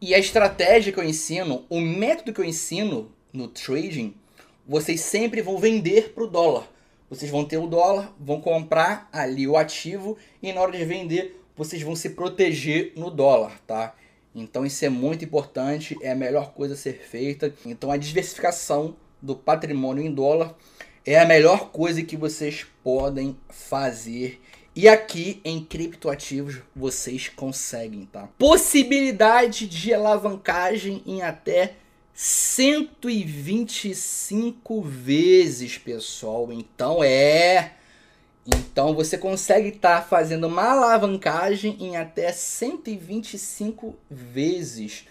E 0.00 0.14
a 0.14 0.20
estratégia 0.20 0.92
que 0.92 1.00
eu 1.00 1.04
ensino, 1.04 1.66
o 1.68 1.80
método 1.80 2.32
que 2.32 2.40
eu 2.40 2.44
ensino 2.44 3.10
no 3.32 3.48
trading, 3.48 4.14
vocês 4.64 5.00
sempre 5.00 5.42
vão 5.42 5.58
vender 5.58 6.12
para 6.12 6.22
o 6.22 6.28
dólar. 6.28 6.68
Vocês 7.10 7.28
vão 7.28 7.44
ter 7.44 7.56
o 7.56 7.66
dólar, 7.66 8.14
vão 8.20 8.40
comprar 8.40 9.08
ali 9.12 9.48
o 9.48 9.56
ativo 9.56 10.16
e 10.40 10.52
na 10.52 10.60
hora 10.60 10.70
de 10.70 10.84
vender 10.84 11.42
vocês 11.56 11.82
vão 11.82 11.96
se 11.96 12.10
proteger 12.10 12.92
no 12.94 13.10
dólar, 13.10 13.58
tá? 13.66 13.96
Então 14.32 14.64
isso 14.64 14.84
é 14.84 14.88
muito 14.88 15.24
importante, 15.24 15.96
é 16.00 16.12
a 16.12 16.14
melhor 16.14 16.52
coisa 16.52 16.74
a 16.74 16.76
ser 16.76 17.00
feita. 17.00 17.52
Então 17.66 17.90
a 17.90 17.96
diversificação 17.96 18.94
do 19.20 19.34
patrimônio 19.34 20.06
em 20.06 20.14
dólar 20.14 20.54
é 21.04 21.18
a 21.18 21.26
melhor 21.26 21.70
coisa 21.70 22.00
que 22.00 22.16
vocês 22.16 22.64
podem 22.84 23.36
fazer. 23.48 24.40
E 24.80 24.86
aqui 24.86 25.40
em 25.44 25.64
criptoativos 25.64 26.60
vocês 26.76 27.28
conseguem, 27.28 28.06
tá? 28.06 28.28
Possibilidade 28.38 29.66
de 29.66 29.92
alavancagem 29.92 31.02
em 31.04 31.20
até 31.20 31.72
125 32.14 34.80
vezes, 34.82 35.78
pessoal. 35.78 36.52
Então 36.52 37.02
é. 37.02 37.72
Então 38.46 38.94
você 38.94 39.18
consegue 39.18 39.70
estar 39.70 40.02
tá 40.02 40.06
fazendo 40.06 40.46
uma 40.46 40.70
alavancagem 40.70 41.76
em 41.80 41.96
até 41.96 42.30
125 42.30 43.96
vezes. 44.08 45.06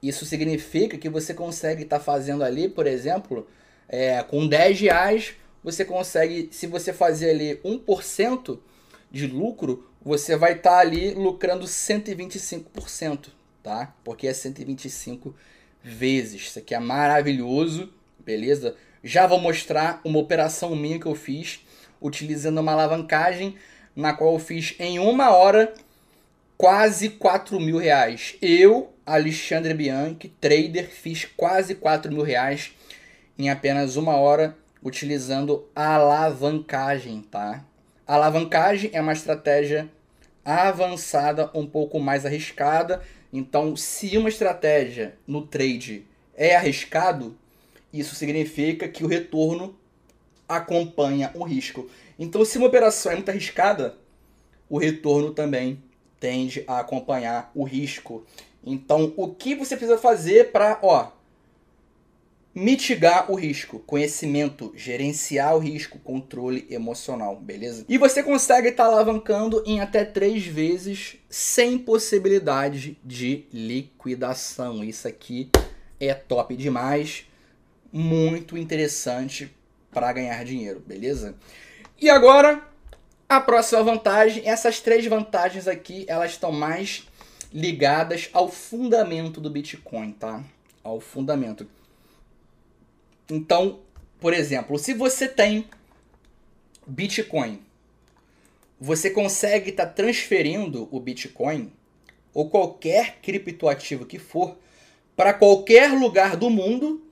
Isso 0.00 0.24
significa 0.26 0.96
que 0.96 1.08
você 1.08 1.34
consegue 1.34 1.82
estar 1.82 1.98
tá 1.98 2.04
fazendo 2.04 2.44
ali, 2.44 2.68
por 2.68 2.86
exemplo, 2.86 3.48
é, 3.88 4.22
com 4.22 4.46
10 4.46 4.78
reais, 4.78 5.34
você 5.64 5.84
consegue, 5.84 6.50
se 6.52 6.68
você 6.68 6.92
fazer 6.92 7.30
ali 7.30 7.56
1% 7.64 8.60
de 9.10 9.26
lucro, 9.26 9.88
você 10.02 10.36
vai 10.36 10.52
estar 10.52 10.70
tá 10.70 10.78
ali 10.78 11.12
lucrando 11.14 11.66
125%, 11.66 13.28
tá? 13.62 13.94
Porque 14.04 14.26
é 14.26 14.32
125 14.32 15.34
vezes. 15.82 16.42
Isso 16.42 16.58
aqui 16.58 16.74
é 16.74 16.78
maravilhoso, 16.78 17.92
beleza? 18.18 18.76
Já 19.02 19.26
vou 19.26 19.40
mostrar 19.40 20.00
uma 20.04 20.18
operação 20.18 20.74
minha 20.74 20.98
que 20.98 21.06
eu 21.06 21.14
fiz 21.14 21.60
utilizando 22.00 22.58
uma 22.58 22.72
alavancagem 22.72 23.56
na 23.94 24.12
qual 24.12 24.34
eu 24.34 24.38
fiz 24.38 24.74
em 24.78 24.98
uma 24.98 25.30
hora 25.30 25.72
quase 26.56 27.10
4 27.10 27.58
mil 27.60 27.78
reais. 27.78 28.36
Eu, 28.42 28.92
Alexandre 29.06 29.74
Bianchi, 29.74 30.28
trader, 30.40 30.88
fiz 30.88 31.24
quase 31.24 31.74
4 31.74 32.12
mil 32.12 32.22
reais 32.22 32.72
em 33.38 33.50
apenas 33.50 33.96
uma 33.96 34.16
hora 34.16 34.56
utilizando 34.82 35.68
alavancagem, 35.74 37.22
tá? 37.22 37.64
A 38.08 38.14
alavancagem 38.14 38.90
é 38.94 39.00
uma 39.02 39.12
estratégia 39.12 39.88
avançada, 40.42 41.50
um 41.54 41.66
pouco 41.66 42.00
mais 42.00 42.24
arriscada, 42.24 43.02
então, 43.30 43.76
se 43.76 44.16
uma 44.16 44.30
estratégia 44.30 45.18
no 45.26 45.46
trade 45.46 46.06
é 46.34 46.56
arriscado, 46.56 47.36
isso 47.92 48.14
significa 48.14 48.88
que 48.88 49.04
o 49.04 49.06
retorno 49.06 49.78
acompanha 50.48 51.30
o 51.34 51.44
risco. 51.44 51.90
Então, 52.18 52.42
se 52.46 52.56
uma 52.56 52.66
operação 52.66 53.12
é 53.12 53.16
muito 53.16 53.28
arriscada, 53.28 53.96
o 54.70 54.78
retorno 54.78 55.34
também 55.34 55.82
tende 56.18 56.64
a 56.66 56.80
acompanhar 56.80 57.50
o 57.54 57.64
risco. 57.64 58.24
Então, 58.64 59.12
o 59.18 59.28
que 59.28 59.54
você 59.54 59.76
precisa 59.76 59.98
fazer 59.98 60.50
para, 60.50 60.78
ó, 60.82 61.10
mitigar 62.58 63.30
o 63.30 63.36
risco, 63.36 63.78
conhecimento, 63.78 64.72
gerenciar 64.74 65.54
o 65.54 65.60
risco, 65.60 65.96
controle 66.00 66.66
emocional, 66.68 67.36
beleza? 67.36 67.84
E 67.88 67.96
você 67.96 68.20
consegue 68.20 68.68
estar 68.68 68.84
tá 68.84 68.90
alavancando 68.90 69.62
em 69.64 69.80
até 69.80 70.04
três 70.04 70.44
vezes 70.44 71.16
sem 71.30 71.78
possibilidade 71.78 72.98
de 73.04 73.44
liquidação. 73.52 74.82
Isso 74.82 75.06
aqui 75.06 75.50
é 76.00 76.12
top 76.12 76.56
demais, 76.56 77.26
muito 77.92 78.58
interessante 78.58 79.54
para 79.92 80.12
ganhar 80.12 80.44
dinheiro, 80.44 80.82
beleza? 80.84 81.36
E 82.00 82.10
agora, 82.10 82.60
a 83.28 83.40
próxima 83.40 83.84
vantagem, 83.84 84.48
essas 84.48 84.80
três 84.80 85.06
vantagens 85.06 85.68
aqui, 85.68 86.04
elas 86.08 86.32
estão 86.32 86.50
mais 86.50 87.06
ligadas 87.52 88.28
ao 88.32 88.48
fundamento 88.48 89.40
do 89.40 89.48
Bitcoin, 89.48 90.10
tá? 90.10 90.42
Ao 90.82 91.00
fundamento. 91.00 91.77
Então, 93.30 93.80
por 94.18 94.32
exemplo, 94.32 94.78
se 94.78 94.94
você 94.94 95.28
tem 95.28 95.66
Bitcoin, 96.86 97.62
você 98.80 99.10
consegue 99.10 99.70
estar 99.70 99.86
tá 99.86 99.92
transferindo 99.92 100.88
o 100.90 100.98
Bitcoin 100.98 101.72
ou 102.32 102.48
qualquer 102.48 103.18
criptoativo 103.20 104.06
que 104.06 104.18
for 104.18 104.56
para 105.16 105.34
qualquer 105.34 105.90
lugar 105.92 106.36
do 106.36 106.48
mundo 106.48 107.04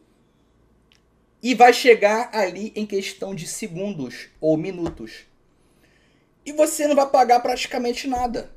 e 1.43 1.55
vai 1.55 1.73
chegar 1.73 2.31
ali 2.33 2.73
em 2.75 2.87
questão 2.87 3.35
de 3.35 3.47
segundos 3.47 4.29
ou 4.41 4.57
minutos. 4.57 5.27
E 6.45 6.53
você 6.53 6.87
não 6.87 6.95
vai 6.95 7.11
pagar 7.11 7.41
praticamente 7.41 8.07
nada. 8.07 8.51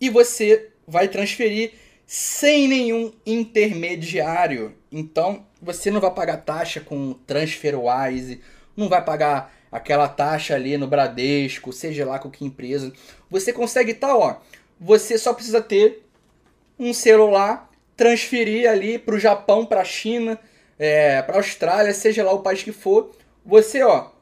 E 0.00 0.08
você 0.08 0.70
vai 0.86 1.08
transferir 1.08 1.72
sem 2.08 2.66
nenhum 2.66 3.12
intermediário. 3.26 4.74
Então, 4.90 5.46
você 5.60 5.90
não 5.90 6.00
vai 6.00 6.10
pagar 6.10 6.38
taxa 6.38 6.80
com 6.80 7.12
TransferWise, 7.12 8.40
não 8.74 8.88
vai 8.88 9.04
pagar 9.04 9.54
aquela 9.70 10.08
taxa 10.08 10.54
ali 10.54 10.78
no 10.78 10.86
Bradesco, 10.86 11.70
seja 11.70 12.06
lá 12.06 12.18
com 12.18 12.30
que 12.30 12.46
empresa. 12.46 12.90
Você 13.30 13.52
consegue 13.52 13.92
estar, 13.92 14.08
tá, 14.08 14.16
ó, 14.16 14.36
você 14.80 15.18
só 15.18 15.34
precisa 15.34 15.60
ter 15.60 16.02
um 16.78 16.94
celular, 16.94 17.70
transferir 17.94 18.70
ali 18.70 18.98
para 18.98 19.14
o 19.14 19.20
Japão, 19.20 19.66
para 19.66 19.82
a 19.82 19.84
China, 19.84 20.40
é, 20.78 21.20
para 21.20 21.34
a 21.34 21.38
Austrália, 21.40 21.92
seja 21.92 22.24
lá 22.24 22.32
o 22.32 22.40
país 22.40 22.62
que 22.62 22.72
for. 22.72 23.14
Você, 23.44 23.82
ó, 23.82 24.12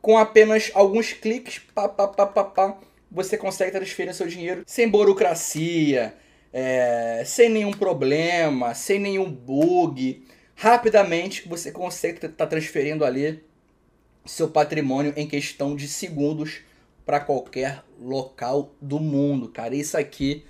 com 0.00 0.16
apenas 0.16 0.70
alguns 0.74 1.12
cliques, 1.12 1.58
pá, 1.74 1.88
pá, 1.88 2.06
pá, 2.06 2.26
pá, 2.26 2.44
pá, 2.44 2.78
você 3.10 3.36
consegue 3.36 3.72
transferir 3.72 4.14
seu 4.14 4.28
dinheiro 4.28 4.62
sem 4.64 4.88
burocracia, 4.88 6.14
é, 6.52 7.22
sem 7.26 7.48
nenhum 7.48 7.72
problema, 7.72 8.74
sem 8.74 8.98
nenhum 8.98 9.30
bug 9.30 10.26
rapidamente 10.56 11.46
você 11.46 11.70
consegue 11.70 12.16
estar 12.16 12.28
tá 12.30 12.46
transferindo 12.46 13.04
ali 13.04 13.44
seu 14.24 14.48
patrimônio 14.48 15.12
em 15.16 15.28
questão 15.28 15.76
de 15.76 15.86
segundos 15.86 16.60
para 17.04 17.20
qualquer 17.20 17.84
local 18.00 18.74
do 18.80 18.98
mundo, 18.98 19.48
cara. 19.48 19.76
Isso 19.76 19.96
aqui 19.96 20.44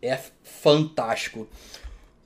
é 0.00 0.16
fantástico, 0.44 1.48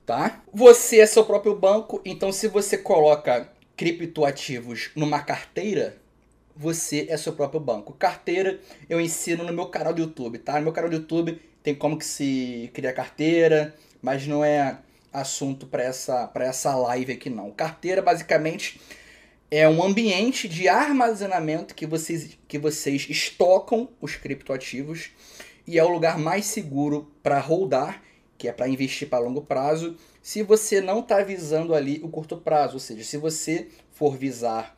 tá? 0.05 0.43
Você 0.53 0.99
é 0.99 1.07
seu 1.07 1.25
próprio 1.25 1.55
banco, 1.55 2.03
então 2.05 2.31
se 2.31 2.49
você 2.49 2.77
coloca 2.77 3.51
criptoativos 3.77 4.91
numa 4.95 5.23
carteira, 5.23 5.97
você 6.55 7.07
é 7.09 7.17
seu 7.17 7.33
próprio 7.33 7.61
banco. 7.61 7.95
Carteira 7.95 8.61
eu 8.91 9.01
ensino 9.01 9.45
no 9.45 9.53
meu 9.53 9.67
canal 9.67 9.95
do 9.95 10.03
YouTube, 10.03 10.39
tá? 10.39 10.57
No 10.57 10.65
meu 10.65 10.73
canal 10.73 10.91
do 10.91 10.97
YouTube 10.97 11.41
tem 11.63 11.75
como 11.75 11.99
que 11.99 12.05
se 12.05 12.71
cria 12.73 12.93
carteira, 12.93 13.75
mas 14.01 14.27
não 14.27 14.45
é 14.45 14.79
assunto 15.13 15.67
para 15.67 15.83
essa, 15.83 16.31
essa 16.37 16.75
live 16.75 17.13
aqui 17.13 17.31
não. 17.31 17.51
Carteira 17.51 18.03
basicamente 18.03 18.81
é 19.51 19.69
um 19.69 19.83
ambiente 19.83 20.49
de 20.49 20.69
armazenamento 20.69 21.75
que 21.75 21.87
vocês, 21.87 22.39
que 22.47 22.59
vocês 22.59 23.07
estocam 23.09 23.89
os 24.01 24.17
criptoativos 24.17 25.11
e 25.67 25.79
é 25.79 25.85
o 25.85 25.89
lugar 25.89 26.19
mais 26.19 26.47
seguro 26.47 27.11
para 27.23 27.41
holdar, 27.41 28.03
que 28.37 28.49
é 28.49 28.53
para 28.53 28.69
investir 28.69 29.09
para 29.09 29.19
longo 29.19 29.43
prazo, 29.43 29.97
se 30.23 30.43
você 30.43 30.81
não 30.81 31.01
está 31.01 31.23
visando 31.23 31.75
ali 31.75 32.01
o 32.03 32.09
curto 32.09 32.37
prazo, 32.37 32.75
ou 32.75 32.81
seja, 32.81 33.03
se 33.03 33.17
você 33.17 33.69
for 33.91 34.17
visar, 34.17 34.77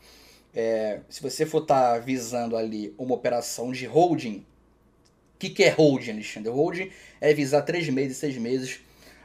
é, 0.55 1.01
se 1.09 1.21
você 1.21 1.45
for 1.45 1.63
estar 1.63 1.95
tá 1.95 1.99
visando 1.99 2.57
ali 2.57 2.95
uma 2.97 3.15
operação 3.15 3.71
de 3.73 3.87
holding, 3.87 4.47
que, 5.41 5.51
que 5.51 5.65
é 5.65 5.71
holding, 5.71 6.13
Alexandre? 6.13 6.51
Holding 6.51 6.91
é 7.21 7.35
visar 7.35 7.63
três 7.63 7.89
meses, 7.89 8.19
seis 8.19 8.37
meses 8.37 8.81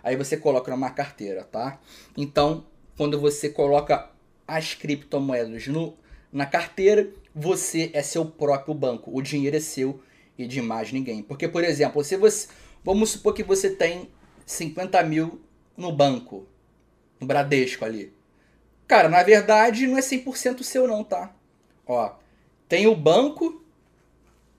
aí 0.05 0.15
você 0.15 0.37
coloca 0.37 0.69
numa 0.69 0.91
carteira, 0.91 1.43
tá? 1.43 1.81
Então, 2.15 2.63
quando 2.95 3.19
você 3.19 3.49
coloca 3.49 4.11
as 4.47 4.75
criptomoedas 4.75 5.65
no, 5.65 5.97
na 6.31 6.45
carteira, 6.45 7.09
você 7.33 7.89
é 7.91 8.03
seu 8.03 8.23
próprio 8.23 8.75
banco. 8.75 9.09
O 9.11 9.19
dinheiro 9.19 9.57
é 9.57 9.59
seu 9.59 9.99
e 10.37 10.45
de 10.45 10.61
mais 10.61 10.91
ninguém. 10.91 11.23
Porque, 11.23 11.47
por 11.47 11.63
exemplo, 11.63 12.03
se 12.03 12.15
você. 12.15 12.47
Vamos 12.83 13.09
supor 13.09 13.33
que 13.33 13.41
você 13.41 13.71
tem 13.71 14.11
50 14.45 15.01
mil 15.03 15.41
no 15.75 15.91
banco, 15.91 16.45
no 17.19 17.25
Bradesco 17.25 17.83
ali. 17.83 18.13
Cara, 18.87 19.09
na 19.09 19.23
verdade 19.23 19.87
não 19.87 19.97
é 19.97 20.01
100% 20.01 20.61
seu 20.61 20.87
não, 20.87 21.03
tá? 21.03 21.35
Ó, 21.87 22.13
tem 22.69 22.85
o 22.85 22.95
banco 22.95 23.63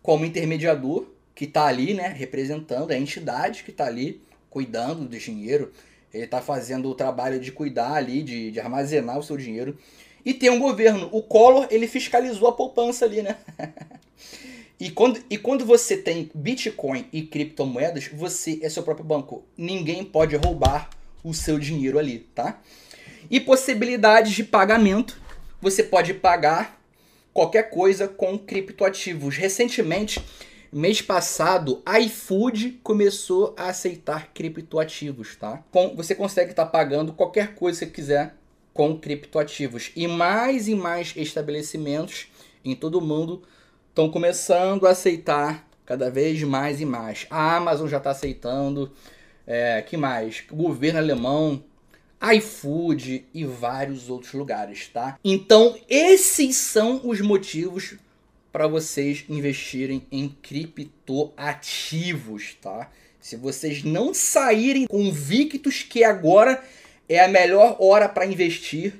como 0.02 0.24
intermediador, 0.24 1.06
que 1.36 1.44
está 1.44 1.66
ali, 1.66 1.92
né, 1.92 2.08
representando 2.08 2.90
a 2.90 2.98
entidade 2.98 3.62
que 3.62 3.70
está 3.70 3.84
ali, 3.84 4.22
cuidando 4.48 5.04
do 5.04 5.18
dinheiro. 5.18 5.70
Ele 6.12 6.24
está 6.24 6.40
fazendo 6.40 6.88
o 6.88 6.94
trabalho 6.94 7.38
de 7.38 7.52
cuidar 7.52 7.92
ali, 7.92 8.22
de, 8.22 8.50
de 8.50 8.58
armazenar 8.58 9.18
o 9.18 9.22
seu 9.22 9.36
dinheiro. 9.36 9.78
E 10.24 10.32
tem 10.32 10.48
um 10.48 10.58
governo. 10.58 11.10
O 11.12 11.22
Collor, 11.22 11.68
ele 11.70 11.86
fiscalizou 11.86 12.48
a 12.48 12.52
poupança 12.52 13.04
ali, 13.04 13.20
né? 13.20 13.36
e, 14.80 14.90
quando, 14.90 15.22
e 15.28 15.36
quando 15.36 15.66
você 15.66 15.98
tem 15.98 16.30
Bitcoin 16.34 17.06
e 17.12 17.22
criptomoedas, 17.22 18.08
você 18.08 18.58
é 18.62 18.70
seu 18.70 18.82
próprio 18.82 19.04
banco. 19.04 19.44
Ninguém 19.58 20.02
pode 20.04 20.34
roubar 20.36 20.88
o 21.22 21.34
seu 21.34 21.58
dinheiro 21.58 21.98
ali, 21.98 22.20
tá? 22.34 22.62
E 23.30 23.38
possibilidades 23.38 24.32
de 24.32 24.42
pagamento. 24.42 25.20
Você 25.60 25.82
pode 25.82 26.14
pagar 26.14 26.80
qualquer 27.34 27.68
coisa 27.68 28.08
com 28.08 28.38
criptoativos. 28.38 29.36
Recentemente, 29.36 30.24
mês 30.76 31.00
passado, 31.00 31.82
iFood 32.02 32.80
começou 32.82 33.54
a 33.56 33.68
aceitar 33.68 34.30
criptoativos, 34.34 35.34
tá? 35.36 35.64
Com, 35.70 35.96
você 35.96 36.14
consegue 36.14 36.50
estar 36.50 36.66
tá 36.66 36.70
pagando 36.70 37.14
qualquer 37.14 37.54
coisa 37.54 37.78
que 37.78 37.86
você 37.86 37.90
quiser 37.90 38.34
com 38.74 38.98
criptoativos. 38.98 39.90
E 39.96 40.06
mais 40.06 40.68
e 40.68 40.74
mais 40.74 41.14
estabelecimentos 41.16 42.26
em 42.62 42.76
todo 42.76 42.98
o 42.98 43.00
mundo 43.00 43.42
estão 43.88 44.10
começando 44.10 44.86
a 44.86 44.90
aceitar 44.90 45.66
cada 45.86 46.10
vez 46.10 46.42
mais 46.42 46.78
e 46.78 46.84
mais. 46.84 47.26
A 47.30 47.56
Amazon 47.56 47.88
já 47.88 47.96
está 47.96 48.10
aceitando. 48.10 48.92
É, 49.46 49.80
que 49.80 49.96
mais? 49.96 50.44
Governo 50.50 50.98
alemão, 50.98 51.64
iFood 52.34 53.24
e 53.32 53.44
vários 53.46 54.10
outros 54.10 54.34
lugares, 54.34 54.88
tá? 54.88 55.18
Então, 55.24 55.74
esses 55.88 56.56
são 56.56 57.00
os 57.02 57.22
motivos 57.22 57.96
para 58.56 58.66
vocês 58.66 59.22
investirem 59.28 60.06
em 60.10 60.30
criptoativos, 60.30 62.54
tá? 62.54 62.90
Se 63.20 63.36
vocês 63.36 63.84
não 63.84 64.14
saírem 64.14 64.86
convictos 64.86 65.82
que 65.82 66.02
agora 66.02 66.64
é 67.06 67.22
a 67.22 67.28
melhor 67.28 67.76
hora 67.78 68.08
para 68.08 68.24
investir 68.24 68.94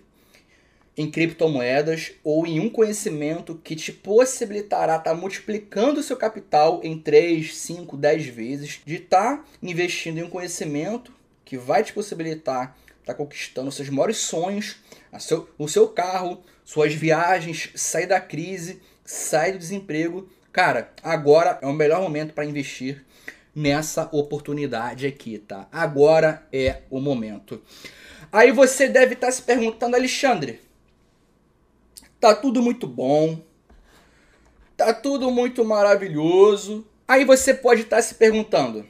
em 0.95 1.11
criptomoedas 1.11 2.12
ou 2.23 2.47
em 2.47 2.61
um 2.61 2.69
conhecimento 2.69 3.59
que 3.64 3.75
te 3.75 3.92
possibilitará 3.92 4.97
estar 4.97 5.12
tá 5.12 5.16
multiplicando 5.16 6.01
o 6.01 6.03
seu 6.03 6.19
capital 6.19 6.83
em 6.85 6.99
3, 6.99 7.57
5, 7.57 7.97
10 7.97 8.27
vezes, 8.27 8.83
de 8.85 8.97
estar 8.97 9.38
tá 9.38 9.45
investindo 9.62 10.19
em 10.19 10.25
um 10.25 10.29
conhecimento 10.29 11.11
que 11.47 11.57
vai 11.57 11.83
te 11.83 11.95
possibilitar 11.95 12.77
estar 13.01 13.14
tá 13.14 13.16
conquistando 13.19 13.73
seus 13.73 13.88
maiores 13.88 14.19
sonhos, 14.19 14.77
seu, 15.19 15.49
o 15.57 15.66
seu 15.66 15.88
carro, 15.88 16.42
suas 16.62 16.92
viagens, 16.92 17.71
sair 17.75 18.07
da 18.07 18.21
crise, 18.21 18.83
sair 19.07 19.53
do 19.53 19.59
desemprego. 19.59 20.29
Cara, 20.53 20.92
agora 21.03 21.59
é 21.62 21.66
o 21.66 21.73
melhor 21.73 22.03
momento 22.03 22.35
para 22.35 22.45
investir 22.45 23.05
nessa 23.55 24.09
oportunidade 24.12 25.07
aqui, 25.07 25.38
tá? 25.38 25.66
Agora 25.73 26.47
é 26.53 26.83
o 26.90 27.01
momento. 27.01 27.62
Aí 28.31 28.53
você 28.53 28.88
deve 28.88 29.14
estar 29.14 29.29
tá 29.29 29.33
se 29.33 29.40
perguntando, 29.40 29.97
Alexandre, 29.97 30.61
tá 32.21 32.35
tudo 32.35 32.61
muito 32.61 32.87
bom, 32.87 33.40
tá 34.77 34.92
tudo 34.92 35.31
muito 35.31 35.64
maravilhoso. 35.64 36.87
Aí 37.09 37.25
você 37.25 37.55
pode 37.55 37.83
estar 37.83 37.97
tá 37.97 38.03
se 38.03 38.14
perguntando, 38.16 38.85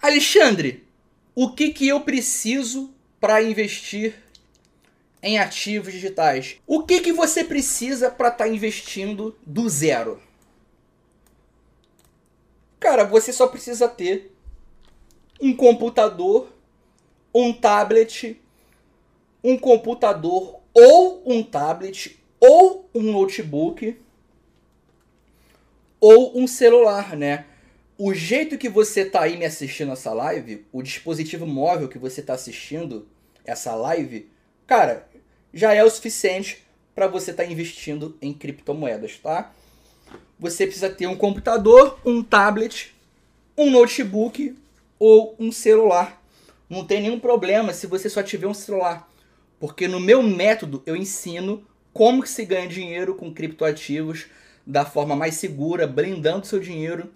Alexandre, 0.00 0.86
o 1.34 1.50
que 1.52 1.70
que 1.70 1.88
eu 1.88 2.02
preciso 2.02 2.94
para 3.18 3.42
investir 3.42 4.14
em 5.24 5.38
ativos 5.38 5.92
digitais? 5.92 6.56
O 6.66 6.82
que 6.84 7.00
que 7.00 7.12
você 7.12 7.42
precisa 7.42 8.10
para 8.10 8.28
estar 8.28 8.44
tá 8.44 8.48
investindo 8.48 9.36
do 9.44 9.68
zero? 9.68 10.20
Cara, 12.78 13.04
você 13.04 13.32
só 13.32 13.46
precisa 13.46 13.88
ter 13.88 14.32
um 15.40 15.56
computador 15.56 16.54
um 17.34 17.52
tablet, 17.52 18.40
um 19.42 19.58
computador 19.58 20.60
ou 20.72 21.22
um 21.26 21.42
tablet 21.42 22.16
ou 22.38 22.88
um 22.94 23.02
notebook 23.02 23.98
ou 26.00 26.38
um 26.38 26.46
celular, 26.46 27.16
né? 27.16 27.46
O 27.98 28.14
jeito 28.14 28.56
que 28.56 28.68
você 28.68 29.04
tá 29.04 29.22
aí 29.22 29.36
me 29.36 29.44
assistindo 29.44 29.92
essa 29.92 30.12
live, 30.12 30.64
o 30.72 30.82
dispositivo 30.82 31.46
móvel 31.46 31.88
que 31.88 31.98
você 31.98 32.22
tá 32.22 32.34
assistindo 32.34 33.08
essa 33.44 33.74
live, 33.74 34.30
cara, 34.66 35.08
já 35.54 35.72
é 35.72 35.82
o 35.82 35.88
suficiente 35.88 36.62
para 36.94 37.06
você 37.06 37.30
estar 37.30 37.44
tá 37.44 37.50
investindo 37.50 38.18
em 38.20 38.34
criptomoedas, 38.34 39.18
tá? 39.18 39.52
Você 40.38 40.66
precisa 40.66 40.90
ter 40.90 41.06
um 41.06 41.16
computador, 41.16 41.98
um 42.04 42.22
tablet, 42.22 42.94
um 43.56 43.70
notebook 43.70 44.54
ou 44.98 45.34
um 45.38 45.50
celular 45.50 46.20
não 46.68 46.84
tem 46.84 47.02
nenhum 47.02 47.20
problema 47.20 47.72
se 47.72 47.86
você 47.86 48.08
só 48.08 48.22
tiver 48.22 48.46
um 48.46 48.54
celular. 48.54 49.08
Porque 49.60 49.86
no 49.86 50.00
meu 50.00 50.22
método 50.22 50.82
eu 50.86 50.96
ensino 50.96 51.64
como 51.92 52.22
que 52.22 52.28
se 52.28 52.44
ganha 52.44 52.66
dinheiro 52.66 53.14
com 53.14 53.32
criptoativos 53.32 54.26
da 54.66 54.84
forma 54.84 55.14
mais 55.14 55.34
segura, 55.34 55.86
blindando 55.86 56.46
seu 56.46 56.58
dinheiro 56.58 57.12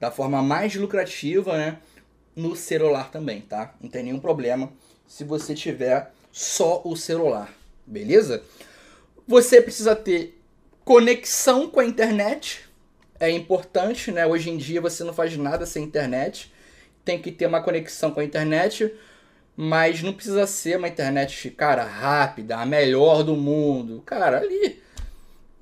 da 0.00 0.10
forma 0.10 0.42
mais 0.42 0.74
lucrativa, 0.74 1.56
né? 1.56 1.78
No 2.34 2.56
celular 2.56 3.10
também, 3.10 3.40
tá? 3.40 3.74
Não 3.80 3.88
tem 3.88 4.04
nenhum 4.04 4.20
problema 4.20 4.72
se 5.06 5.24
você 5.24 5.54
tiver 5.54 6.12
só 6.32 6.82
o 6.84 6.96
celular, 6.96 7.52
beleza? 7.88 8.42
Você 9.26 9.60
precisa 9.60 9.96
ter 9.96 10.40
conexão 10.84 11.68
com 11.68 11.80
a 11.80 11.84
internet, 11.84 12.60
é 13.20 13.30
importante, 13.30 14.10
né? 14.10 14.26
Hoje 14.26 14.50
em 14.50 14.56
dia 14.56 14.80
você 14.80 15.02
não 15.04 15.12
faz 15.12 15.36
nada 15.36 15.66
sem 15.66 15.82
internet 15.84 16.50
tem 17.08 17.18
que 17.18 17.32
ter 17.32 17.46
uma 17.46 17.62
conexão 17.62 18.10
com 18.10 18.20
a 18.20 18.24
internet, 18.24 18.92
mas 19.56 20.02
não 20.02 20.12
precisa 20.12 20.46
ser 20.46 20.76
uma 20.76 20.88
internet, 20.88 21.48
cara, 21.52 21.82
rápida, 21.82 22.58
a 22.58 22.66
melhor 22.66 23.22
do 23.22 23.34
mundo. 23.34 24.02
Cara, 24.04 24.40
ali, 24.40 24.82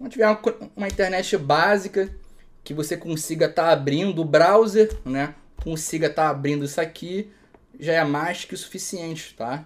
se 0.03 0.09
tiver 0.09 0.27
uma, 0.27 0.41
uma, 0.75 0.89
internet 0.89 1.37
básica, 1.37 2.13
que 2.65 2.75
você 2.75 2.97
consiga 2.97 3.47
estar 3.47 3.67
tá 3.67 3.71
abrindo 3.71 4.23
o 4.23 4.25
browser, 4.25 4.93
né? 5.05 5.37
Consiga 5.63 6.09
estar 6.09 6.25
tá 6.25 6.31
abrindo 6.31 6.65
isso 6.65 6.81
aqui, 6.81 7.31
já 7.79 7.93
é 7.93 8.03
mais 8.03 8.45
que 8.45 8.55
o 8.55 8.59
suficiente, 8.59 9.33
tá? 9.37 9.65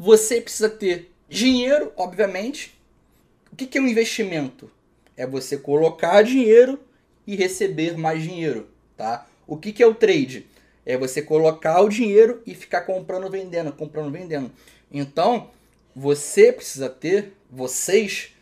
Você 0.00 0.40
precisa 0.40 0.70
ter 0.70 1.12
dinheiro, 1.28 1.92
obviamente. 1.96 2.78
O 3.52 3.56
que, 3.56 3.76
é 3.76 3.80
um 3.80 3.88
investimento? 3.88 4.70
É 5.16 5.26
você 5.26 5.58
colocar 5.58 6.22
dinheiro 6.22 6.78
e 7.26 7.34
receber 7.34 7.98
mais 7.98 8.22
dinheiro, 8.22 8.68
tá? 8.96 9.26
O 9.44 9.56
que, 9.56 9.72
que 9.72 9.82
é 9.82 9.86
o 9.88 9.96
trade? 9.96 10.46
É 10.86 10.96
você 10.96 11.20
colocar 11.20 11.80
o 11.80 11.88
dinheiro 11.88 12.40
e 12.46 12.54
ficar 12.54 12.82
comprando, 12.82 13.28
vendendo, 13.28 13.72
comprando, 13.72 14.12
vendendo. 14.12 14.52
Então, 14.88 15.50
você 15.96 16.52
precisa 16.52 16.88
ter, 16.88 17.32
vocês, 17.50 18.36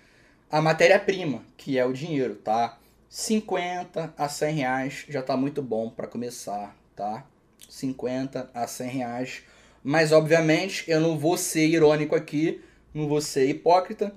a 0.51 0.61
matéria-prima, 0.61 1.43
que 1.57 1.79
é 1.79 1.87
o 1.87 1.93
dinheiro, 1.95 2.35
tá? 2.35 2.79
50 3.09 4.13
a 4.15 4.29
100 4.29 4.55
reais 4.55 5.05
já 5.09 5.23
tá 5.23 5.39
muito 5.39 5.63
bom 5.63 5.89
para 5.89 6.07
começar, 6.07 6.77
tá? 6.95 7.25
50 7.67 8.51
a 8.53 8.67
100 8.67 8.91
reais. 8.91 9.43
Mas, 9.87 10.13
obviamente, 10.13 10.85
eu 10.91 11.01
não 11.01 11.17
vou 11.17 11.37
ser 11.37 11.67
irônico 11.67 12.15
aqui, 12.15 12.61
não 12.93 13.07
vou 13.07 13.21
ser 13.21 13.49
hipócrita, 13.49 14.13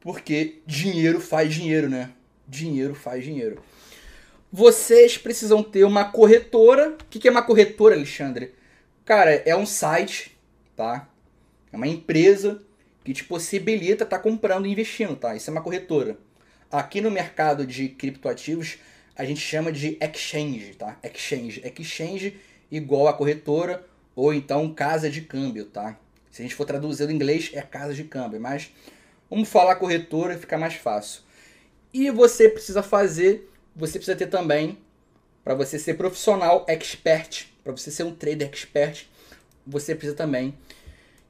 porque 0.00 0.60
dinheiro 0.66 1.20
faz 1.20 1.52
dinheiro, 1.52 1.88
né? 1.88 2.10
Dinheiro 2.46 2.94
faz 2.94 3.24
dinheiro 3.24 3.62
vocês 4.52 5.16
precisam 5.16 5.62
ter 5.62 5.84
uma 5.84 6.04
corretora. 6.04 6.96
O 7.00 7.04
que 7.04 7.28
é 7.28 7.30
uma 7.30 7.42
corretora, 7.42 7.94
Alexandre? 7.94 8.52
Cara, 9.04 9.30
é 9.30 9.54
um 9.54 9.66
site, 9.66 10.36
tá? 10.76 11.08
É 11.72 11.76
uma 11.76 11.86
empresa 11.86 12.60
que 13.04 13.12
te 13.12 13.24
possibilita 13.24 14.04
estar 14.04 14.18
tá 14.18 14.22
comprando 14.22 14.66
e 14.66 14.72
investindo, 14.72 15.14
tá? 15.14 15.36
Isso 15.36 15.48
é 15.48 15.52
uma 15.52 15.62
corretora. 15.62 16.18
Aqui 16.70 17.00
no 17.00 17.10
mercado 17.10 17.66
de 17.66 17.88
criptoativos, 17.88 18.78
a 19.16 19.24
gente 19.24 19.40
chama 19.40 19.70
de 19.70 19.96
exchange, 20.00 20.74
tá? 20.74 20.98
Exchange. 21.02 21.62
Exchange 21.64 22.36
igual 22.70 23.08
a 23.08 23.12
corretora 23.12 23.84
ou 24.20 24.34
então 24.34 24.72
casa 24.72 25.08
de 25.08 25.22
câmbio, 25.22 25.66
tá? 25.66 25.96
Se 26.30 26.42
a 26.42 26.44
gente 26.44 26.54
for 26.54 26.64
traduzir 26.64 27.06
do 27.06 27.12
inglês, 27.12 27.50
é 27.54 27.62
casa 27.62 27.94
de 27.94 28.04
câmbio, 28.04 28.40
mas 28.40 28.70
vamos 29.28 29.48
falar 29.48 29.76
corretora, 29.76 30.38
fica 30.38 30.56
mais 30.58 30.74
fácil. 30.74 31.22
E 31.92 32.10
você 32.10 32.48
precisa 32.48 32.82
fazer 32.82 33.50
você 33.74 33.98
precisa 33.98 34.16
ter 34.16 34.26
também, 34.26 34.78
para 35.44 35.54
você 35.54 35.78
ser 35.78 35.94
profissional 35.94 36.64
expert 36.68 37.50
para 37.62 37.72
você 37.72 37.90
ser 37.90 38.04
um 38.04 38.14
trader 38.14 38.48
expert, 38.48 39.06
você 39.66 39.94
precisa 39.94 40.16
também 40.16 40.54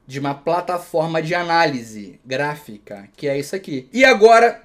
de 0.07 0.19
uma 0.19 0.33
plataforma 0.33 1.21
de 1.21 1.35
análise 1.35 2.19
gráfica, 2.25 3.09
que 3.15 3.27
é 3.27 3.37
isso 3.37 3.55
aqui. 3.55 3.89
E 3.93 4.03
agora 4.03 4.63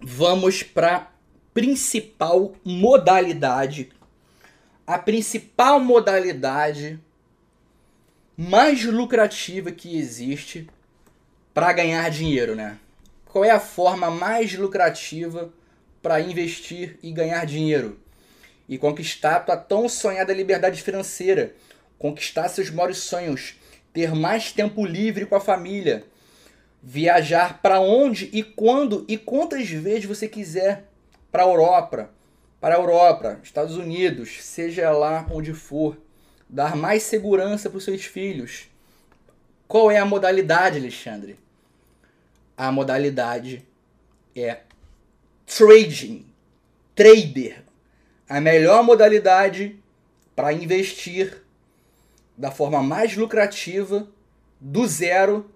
vamos 0.00 0.62
para 0.62 1.10
principal 1.52 2.54
modalidade, 2.64 3.90
a 4.86 4.98
principal 4.98 5.80
modalidade 5.80 7.00
mais 8.36 8.84
lucrativa 8.84 9.72
que 9.72 9.98
existe 9.98 10.68
para 11.52 11.72
ganhar 11.72 12.08
dinheiro, 12.10 12.54
né? 12.54 12.78
Qual 13.24 13.44
é 13.44 13.50
a 13.50 13.58
forma 13.58 14.10
mais 14.10 14.54
lucrativa 14.54 15.52
para 16.00 16.20
investir 16.20 16.98
e 17.02 17.10
ganhar 17.10 17.44
dinheiro? 17.46 17.98
E 18.68 18.78
conquistar 18.78 19.36
a 19.36 19.40
tua 19.40 19.56
tão 19.56 19.88
sonhada 19.88 20.32
liberdade 20.32 20.82
financeira, 20.82 21.54
conquistar 21.98 22.48
seus 22.48 22.70
maiores 22.70 22.98
sonhos, 22.98 23.56
ter 23.92 24.14
mais 24.14 24.52
tempo 24.52 24.84
livre 24.84 25.26
com 25.26 25.34
a 25.34 25.40
família, 25.40 26.04
viajar 26.82 27.60
para 27.60 27.80
onde 27.80 28.30
e 28.32 28.42
quando 28.42 29.04
e 29.08 29.18
quantas 29.18 29.68
vezes 29.68 30.04
você 30.04 30.28
quiser 30.28 30.84
para 31.32 31.42
a 31.42 31.46
Europa, 31.46 32.10
para 32.60 32.74
a 32.74 32.78
Europa, 32.78 33.40
Estados 33.42 33.76
Unidos, 33.76 34.42
seja 34.42 34.90
lá 34.90 35.26
onde 35.30 35.52
for, 35.52 35.96
dar 36.48 36.76
mais 36.76 37.02
segurança 37.02 37.68
para 37.68 37.78
os 37.78 37.84
seus 37.84 38.04
filhos. 38.04 38.68
Qual 39.68 39.90
é 39.90 39.98
a 39.98 40.04
modalidade, 40.04 40.78
Alexandre? 40.78 41.38
A 42.56 42.70
modalidade 42.72 43.66
é 44.34 44.60
trading, 45.44 46.24
trader. 46.94 47.64
A 48.28 48.40
melhor 48.40 48.82
modalidade 48.82 49.78
para 50.34 50.52
investir 50.52 51.42
da 52.36 52.50
forma 52.50 52.82
mais 52.82 53.16
lucrativa, 53.16 54.08
do 54.60 54.86
zero, 54.86 55.50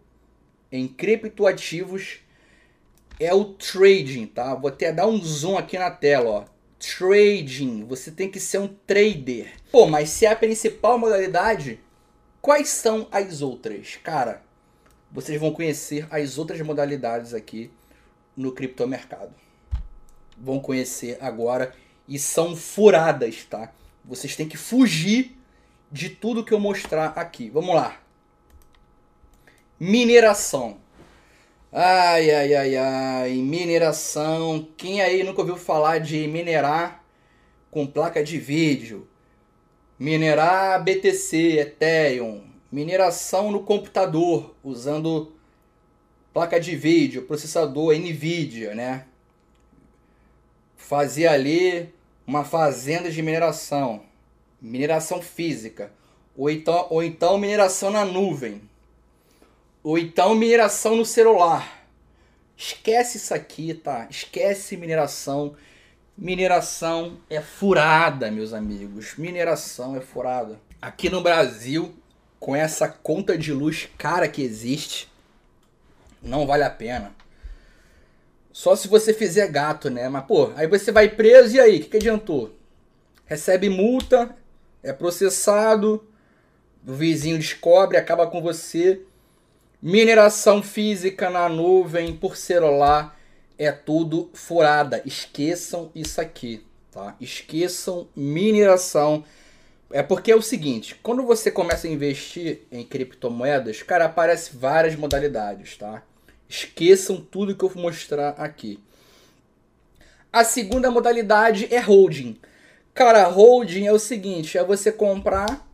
em 0.72 0.86
criptoativos, 0.86 2.20
é 3.18 3.34
o 3.34 3.44
trading, 3.44 4.26
tá? 4.26 4.54
Vou 4.54 4.68
até 4.68 4.92
dar 4.92 5.06
um 5.06 5.20
zoom 5.20 5.58
aqui 5.58 5.78
na 5.78 5.90
tela, 5.90 6.30
ó. 6.30 6.59
Trading, 6.80 7.84
você 7.84 8.10
tem 8.10 8.30
que 8.30 8.40
ser 8.40 8.58
um 8.58 8.66
trader. 8.66 9.52
Pô, 9.70 9.86
mas 9.86 10.08
se 10.08 10.24
é 10.24 10.32
a 10.32 10.36
principal 10.36 10.98
modalidade, 10.98 11.78
quais 12.40 12.70
são 12.70 13.06
as 13.12 13.42
outras? 13.42 13.96
Cara, 14.02 14.42
vocês 15.12 15.38
vão 15.38 15.52
conhecer 15.52 16.08
as 16.10 16.38
outras 16.38 16.58
modalidades 16.62 17.34
aqui 17.34 17.70
no 18.34 18.52
criptomercado. 18.52 19.34
Vão 20.38 20.58
conhecer 20.58 21.18
agora 21.20 21.74
e 22.08 22.18
são 22.18 22.56
furadas, 22.56 23.44
tá? 23.44 23.72
Vocês 24.02 24.34
têm 24.34 24.48
que 24.48 24.56
fugir 24.56 25.36
de 25.92 26.08
tudo 26.08 26.42
que 26.42 26.54
eu 26.54 26.58
mostrar 26.58 27.08
aqui. 27.08 27.50
Vamos 27.50 27.74
lá. 27.74 28.00
Mineração. 29.78 30.78
Ai, 31.72 32.30
ai, 32.30 32.54
ai, 32.54 32.76
ai. 32.76 33.32
Mineração. 33.34 34.68
Quem 34.76 35.00
aí 35.00 35.22
nunca 35.22 35.40
ouviu 35.40 35.56
falar 35.56 35.98
de 35.98 36.26
minerar 36.26 37.04
com 37.70 37.86
placa 37.86 38.22
de 38.22 38.38
vídeo? 38.38 39.08
Minerar 39.98 40.82
BTC, 40.82 41.58
Ethereum. 41.60 42.42
Mineração 42.72 43.50
no 43.50 43.64
computador, 43.64 44.54
usando 44.62 45.32
placa 46.32 46.60
de 46.60 46.76
vídeo, 46.76 47.22
processador 47.22 47.94
NVIDIA, 47.94 48.74
né? 48.74 49.06
Fazer 50.76 51.26
ali 51.26 51.92
uma 52.26 52.44
fazenda 52.44 53.10
de 53.10 53.20
mineração 53.22 54.04
mineração 54.60 55.22
física, 55.22 55.92
ou 56.36 56.50
então, 56.50 56.86
ou 56.90 57.02
então 57.02 57.38
mineração 57.38 57.90
na 57.90 58.04
nuvem, 58.04 58.60
ou 59.82 59.98
então 59.98 60.34
mineração 60.34 60.96
no 60.96 61.04
celular. 61.04 61.86
Esquece 62.56 63.16
isso 63.16 63.32
aqui, 63.32 63.72
tá? 63.72 64.06
Esquece 64.10 64.76
mineração. 64.76 65.56
Mineração 66.16 67.18
é 67.30 67.40
furada, 67.40 68.30
meus 68.30 68.52
amigos. 68.52 69.14
Mineração 69.16 69.96
é 69.96 70.00
furada. 70.00 70.60
Aqui 70.80 71.08
no 71.08 71.22
Brasil, 71.22 71.94
com 72.38 72.54
essa 72.54 72.86
conta 72.86 73.36
de 73.38 73.52
luz 73.52 73.88
cara 73.96 74.28
que 74.28 74.42
existe, 74.42 75.10
não 76.22 76.46
vale 76.46 76.64
a 76.64 76.70
pena. 76.70 77.14
Só 78.52 78.76
se 78.76 78.88
você 78.88 79.14
fizer 79.14 79.48
gato, 79.48 79.88
né? 79.88 80.08
Mas, 80.08 80.24
pô, 80.26 80.52
aí 80.56 80.66
você 80.66 80.92
vai 80.92 81.08
preso 81.08 81.56
e 81.56 81.60
aí? 81.60 81.78
O 81.78 81.80
que, 81.80 81.88
que 81.88 81.96
adiantou? 81.96 82.54
Recebe 83.24 83.70
multa, 83.70 84.36
é 84.82 84.92
processado, 84.92 86.04
o 86.86 86.92
vizinho 86.92 87.38
descobre, 87.38 87.96
acaba 87.96 88.26
com 88.26 88.42
você. 88.42 89.00
Mineração 89.82 90.62
física 90.62 91.30
na 91.30 91.48
nuvem 91.48 92.14
por 92.14 92.36
celular 92.36 93.18
é 93.56 93.72
tudo 93.72 94.30
furada. 94.34 95.02
Esqueçam 95.06 95.90
isso 95.94 96.20
aqui, 96.20 96.66
tá? 96.90 97.16
Esqueçam 97.18 98.06
mineração. 98.14 99.24
É 99.90 100.02
porque 100.02 100.30
é 100.32 100.36
o 100.36 100.42
seguinte, 100.42 100.94
quando 101.02 101.22
você 101.22 101.50
começa 101.50 101.86
a 101.86 101.90
investir 101.90 102.60
em 102.70 102.84
criptomoedas, 102.84 103.82
cara, 103.82 104.04
aparece 104.04 104.54
várias 104.54 104.94
modalidades, 104.94 105.76
tá? 105.76 106.02
Esqueçam 106.48 107.20
tudo 107.20 107.54
que 107.56 107.64
eu 107.64 107.68
vou 107.68 107.82
mostrar 107.82 108.30
aqui. 108.30 108.78
A 110.32 110.44
segunda 110.44 110.90
modalidade 110.90 111.72
é 111.74 111.80
holding. 111.80 112.38
Cara, 112.92 113.26
holding 113.28 113.86
é 113.86 113.92
o 113.92 113.98
seguinte: 113.98 114.58
é 114.58 114.62
você 114.62 114.92
comprar 114.92 115.66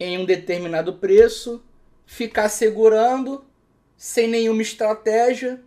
em 0.00 0.18
um 0.18 0.24
determinado 0.24 0.94
preço, 0.94 1.62
ficar 2.06 2.48
segurando 2.48 3.44
sem 3.96 4.28
nenhuma 4.28 4.62
estratégia, 4.62 5.60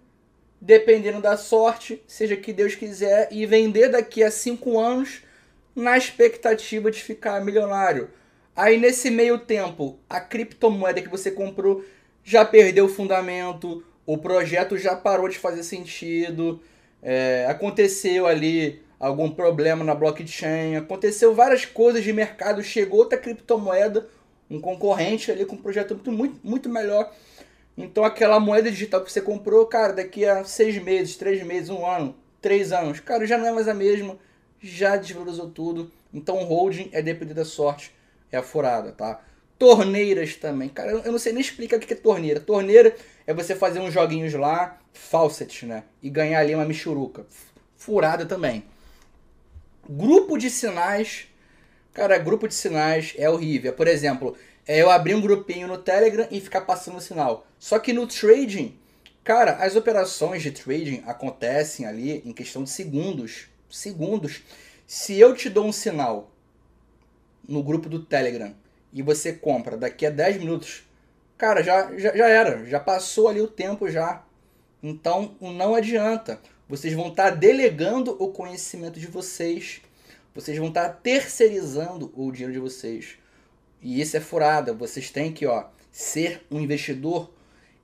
dependendo 0.61 1.21
da 1.21 1.37
sorte, 1.37 2.01
seja 2.07 2.35
que 2.35 2.53
Deus 2.53 2.75
quiser, 2.75 3.27
e 3.31 3.45
vender 3.45 3.89
daqui 3.89 4.23
a 4.23 4.31
cinco 4.31 4.79
anos 4.79 5.21
na 5.75 5.97
expectativa 5.97 6.89
de 6.89 7.01
ficar 7.01 7.43
milionário. 7.43 8.09
Aí 8.55 8.77
nesse 8.77 9.09
meio 9.09 9.37
tempo, 9.37 9.99
a 10.09 10.19
criptomoeda 10.19 11.01
que 11.01 11.09
você 11.09 11.31
comprou 11.31 11.83
já 12.23 12.43
perdeu 12.43 12.85
o 12.85 12.89
fundamento, 12.89 13.83
o 14.05 14.17
projeto 14.17 14.77
já 14.77 14.95
parou 14.95 15.29
de 15.29 15.37
fazer 15.37 15.63
sentido, 15.63 16.61
é, 17.01 17.45
aconteceu 17.47 18.27
ali 18.27 18.81
algum 18.99 19.31
problema 19.31 19.83
na 19.83 19.95
blockchain, 19.95 20.75
aconteceu 20.75 21.33
várias 21.33 21.63
coisas 21.63 22.03
de 22.03 22.11
mercado, 22.11 22.61
chegou 22.61 22.99
outra 22.99 23.17
criptomoeda, 23.17 24.09
um 24.49 24.59
concorrente 24.59 25.31
ali 25.31 25.45
com 25.45 25.55
um 25.55 25.61
projeto 25.61 25.95
muito, 26.11 26.39
muito, 26.43 26.69
melhor. 26.69 27.13
Então 27.77 28.03
aquela 28.03 28.39
moeda 28.39 28.69
digital 28.69 29.01
que 29.01 29.11
você 29.11 29.21
comprou, 29.21 29.65
cara, 29.65 29.93
daqui 29.93 30.25
a 30.25 30.43
seis 30.43 30.81
meses, 30.81 31.15
três 31.15 31.43
meses, 31.43 31.69
um 31.69 31.85
ano, 31.85 32.15
três 32.41 32.71
anos, 32.71 32.99
cara, 32.99 33.25
já 33.25 33.37
não 33.37 33.47
é 33.47 33.51
mais 33.51 33.67
a 33.67 33.73
mesma, 33.73 34.17
já 34.61 34.97
desvalorizou 34.97 35.49
tudo. 35.49 35.91
Então 36.13 36.43
holding 36.43 36.89
é 36.91 37.01
depender 37.01 37.33
da 37.33 37.45
sorte, 37.45 37.93
é 38.31 38.37
a 38.37 38.43
furada, 38.43 38.91
tá? 38.91 39.21
Torneiras 39.57 40.35
também, 40.35 40.69
cara, 40.69 40.91
eu 40.91 41.11
não 41.11 41.19
sei 41.19 41.33
nem 41.33 41.41
explicar 41.41 41.77
o 41.77 41.79
que 41.79 41.93
é 41.93 41.97
torneira. 41.97 42.39
Torneira 42.39 42.95
é 43.27 43.33
você 43.33 43.55
fazer 43.55 43.79
uns 43.79 43.93
joguinhos 43.93 44.33
lá, 44.33 44.79
faucet, 44.93 45.65
né? 45.65 45.83
E 46.01 46.09
ganhar 46.09 46.39
ali 46.39 46.55
uma 46.55 46.65
michuruca. 46.65 47.25
Furada 47.77 48.25
também. 48.25 48.63
Grupo 49.87 50.37
de 50.37 50.49
sinais. 50.49 51.27
Cara, 51.93 52.17
grupo 52.17 52.47
de 52.47 52.53
sinais 52.53 53.13
é 53.17 53.29
horrível. 53.29 53.73
Por 53.73 53.87
exemplo, 53.87 54.37
é 54.67 54.81
eu 54.81 54.89
abrir 54.89 55.15
um 55.15 55.21
grupinho 55.21 55.67
no 55.67 55.77
Telegram 55.77 56.27
e 56.29 56.39
ficar 56.39 56.61
passando 56.61 57.01
sinal. 57.01 57.47
Só 57.57 57.79
que 57.79 57.91
no 57.91 58.05
trading, 58.05 58.77
cara, 59.23 59.53
as 59.53 59.75
operações 59.75 60.43
de 60.43 60.51
trading 60.51 61.03
acontecem 61.07 61.85
ali 61.85 62.21
em 62.25 62.31
questão 62.31 62.63
de 62.63 62.69
segundos. 62.69 63.47
Segundos. 63.69 64.43
Se 64.85 65.19
eu 65.19 65.33
te 65.33 65.49
dou 65.49 65.65
um 65.65 65.71
sinal 65.71 66.31
no 67.47 67.63
grupo 67.63 67.89
do 67.89 68.03
Telegram 68.03 68.53
e 68.93 69.01
você 69.01 69.33
compra 69.33 69.75
daqui 69.75 70.05
a 70.05 70.11
10 70.11 70.37
minutos, 70.37 70.87
cara, 71.37 71.63
já, 71.63 71.97
já, 71.97 72.15
já 72.15 72.27
era. 72.27 72.65
Já 72.65 72.79
passou 72.79 73.27
ali 73.27 73.41
o 73.41 73.47
tempo 73.47 73.89
já. 73.89 74.23
Então 74.83 75.35
não 75.41 75.73
adianta. 75.73 76.39
Vocês 76.67 76.93
vão 76.93 77.07
estar 77.07 77.31
tá 77.31 77.35
delegando 77.35 78.15
o 78.23 78.31
conhecimento 78.31 78.99
de 78.99 79.07
vocês. 79.07 79.81
Vocês 80.39 80.57
vão 80.57 80.69
estar 80.69 80.87
tá 80.87 80.93
terceirizando 80.93 82.13
o 82.15 82.31
dinheiro 82.31 82.53
de 82.53 82.59
vocês. 82.59 83.17
E 83.81 83.99
isso 83.99 84.15
é 84.15 84.21
furada. 84.21 84.73
Vocês 84.73 85.11
têm 85.11 85.33
que 85.33 85.45
ó, 85.45 85.65
ser 85.91 86.45
um 86.49 86.61
investidor 86.61 87.29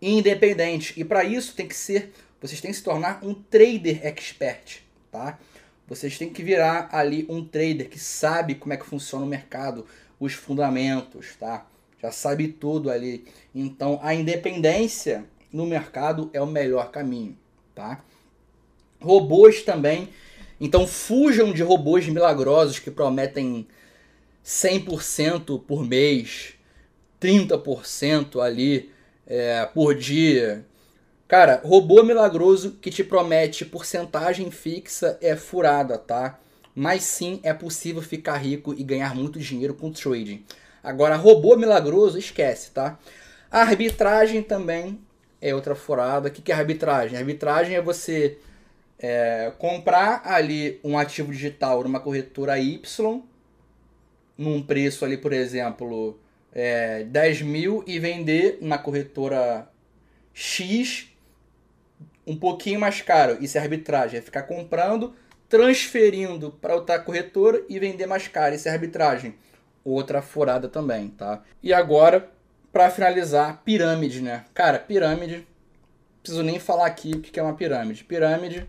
independente. 0.01 0.97
E 0.97 1.03
para 1.03 1.25
isso 1.25 1.53
tem 1.53 1.67
que 1.67 1.75
ser, 1.75 2.13
vocês 2.41 2.61
têm 2.61 2.71
que 2.71 2.77
se 2.77 2.83
tornar 2.83 3.19
um 3.21 3.33
trader 3.33 4.05
expert, 4.05 4.79
tá? 5.11 5.37
Vocês 5.85 6.17
têm 6.17 6.31
que 6.31 6.41
virar 6.41 6.87
ali 6.93 7.25
um 7.29 7.45
trader 7.45 7.89
que 7.89 7.99
sabe 7.99 8.55
como 8.55 8.73
é 8.73 8.77
que 8.77 8.85
funciona 8.85 9.25
o 9.25 9.27
mercado, 9.27 9.85
os 10.17 10.33
fundamentos, 10.33 11.35
tá? 11.35 11.67
Já 12.01 12.09
sabe 12.09 12.47
tudo 12.47 12.89
ali. 12.89 13.25
Então 13.53 13.99
a 14.01 14.15
independência 14.15 15.25
no 15.51 15.65
mercado 15.65 16.29
é 16.31 16.41
o 16.41 16.47
melhor 16.47 16.89
caminho, 16.89 17.37
tá? 17.75 18.01
Robôs 19.01 19.61
também. 19.61 20.07
Então 20.59 20.87
fujam 20.87 21.51
de 21.51 21.63
robôs 21.63 22.07
milagrosos 22.07 22.79
que 22.79 22.89
prometem 22.89 23.67
100% 24.43 25.61
por 25.65 25.83
mês, 25.83 26.53
30% 27.19 28.41
ali 28.41 28.91
é, 29.25 29.65
por 29.65 29.95
dia. 29.95 30.65
Cara, 31.27 31.61
robô 31.63 32.03
milagroso 32.03 32.77
que 32.79 32.91
te 32.91 33.03
promete 33.03 33.65
porcentagem 33.65 34.51
fixa 34.51 35.17
é 35.21 35.35
furada, 35.35 35.97
tá? 35.97 36.39
Mas 36.75 37.03
sim 37.03 37.39
é 37.41 37.53
possível 37.53 38.01
ficar 38.01 38.37
rico 38.37 38.73
e 38.77 38.83
ganhar 38.83 39.15
muito 39.15 39.39
dinheiro 39.39 39.73
com 39.73 39.91
trading. 39.91 40.45
Agora, 40.83 41.15
robô 41.15 41.55
milagroso, 41.55 42.17
esquece, 42.19 42.69
tá? 42.71 42.99
A 43.49 43.61
arbitragem 43.61 44.43
também 44.43 44.99
é 45.41 45.55
outra 45.55 45.73
furada. 45.73 46.29
O 46.29 46.31
que 46.31 46.51
é 46.51 46.55
arbitragem? 46.55 47.17
A 47.17 47.21
arbitragem 47.21 47.75
é 47.75 47.81
você 47.81 48.37
é, 48.99 49.51
comprar 49.57 50.21
ali 50.25 50.79
um 50.83 50.97
ativo 50.97 51.31
digital 51.31 51.83
numa 51.83 51.99
corretora 51.99 52.57
Y, 52.59 53.23
num 54.37 54.61
preço 54.61 55.05
ali, 55.05 55.17
por 55.17 55.33
exemplo, 55.33 56.19
é, 56.53 57.03
10 57.03 57.41
mil 57.41 57.83
e 57.85 57.99
vender 57.99 58.57
na 58.61 58.77
corretora 58.77 59.69
X 60.33 61.09
um 62.25 62.35
pouquinho 62.35 62.79
mais 62.79 63.01
caro. 63.01 63.37
Isso 63.41 63.57
é 63.57 63.61
arbitragem. 63.61 64.19
É 64.19 64.21
ficar 64.21 64.43
comprando, 64.43 65.13
transferindo 65.47 66.51
para 66.51 66.75
outra 66.75 66.99
corretora 66.99 67.63
e 67.69 67.79
vender 67.79 68.05
mais 68.05 68.27
caro. 68.27 68.55
Isso 68.55 68.67
é 68.67 68.71
arbitragem. 68.71 69.35
Outra 69.83 70.21
furada 70.21 70.67
também, 70.67 71.09
tá? 71.09 71.43
E 71.61 71.71
agora, 71.71 72.29
para 72.73 72.89
finalizar, 72.89 73.61
pirâmide, 73.63 74.21
né? 74.21 74.45
Cara, 74.53 74.79
pirâmide. 74.79 75.47
Preciso 76.23 76.41
nem 76.41 76.57
falar 76.57 76.87
aqui 76.87 77.11
o 77.11 77.21
que 77.21 77.39
é 77.39 77.43
uma 77.43 77.53
pirâmide. 77.53 78.03
Pirâmide 78.03 78.67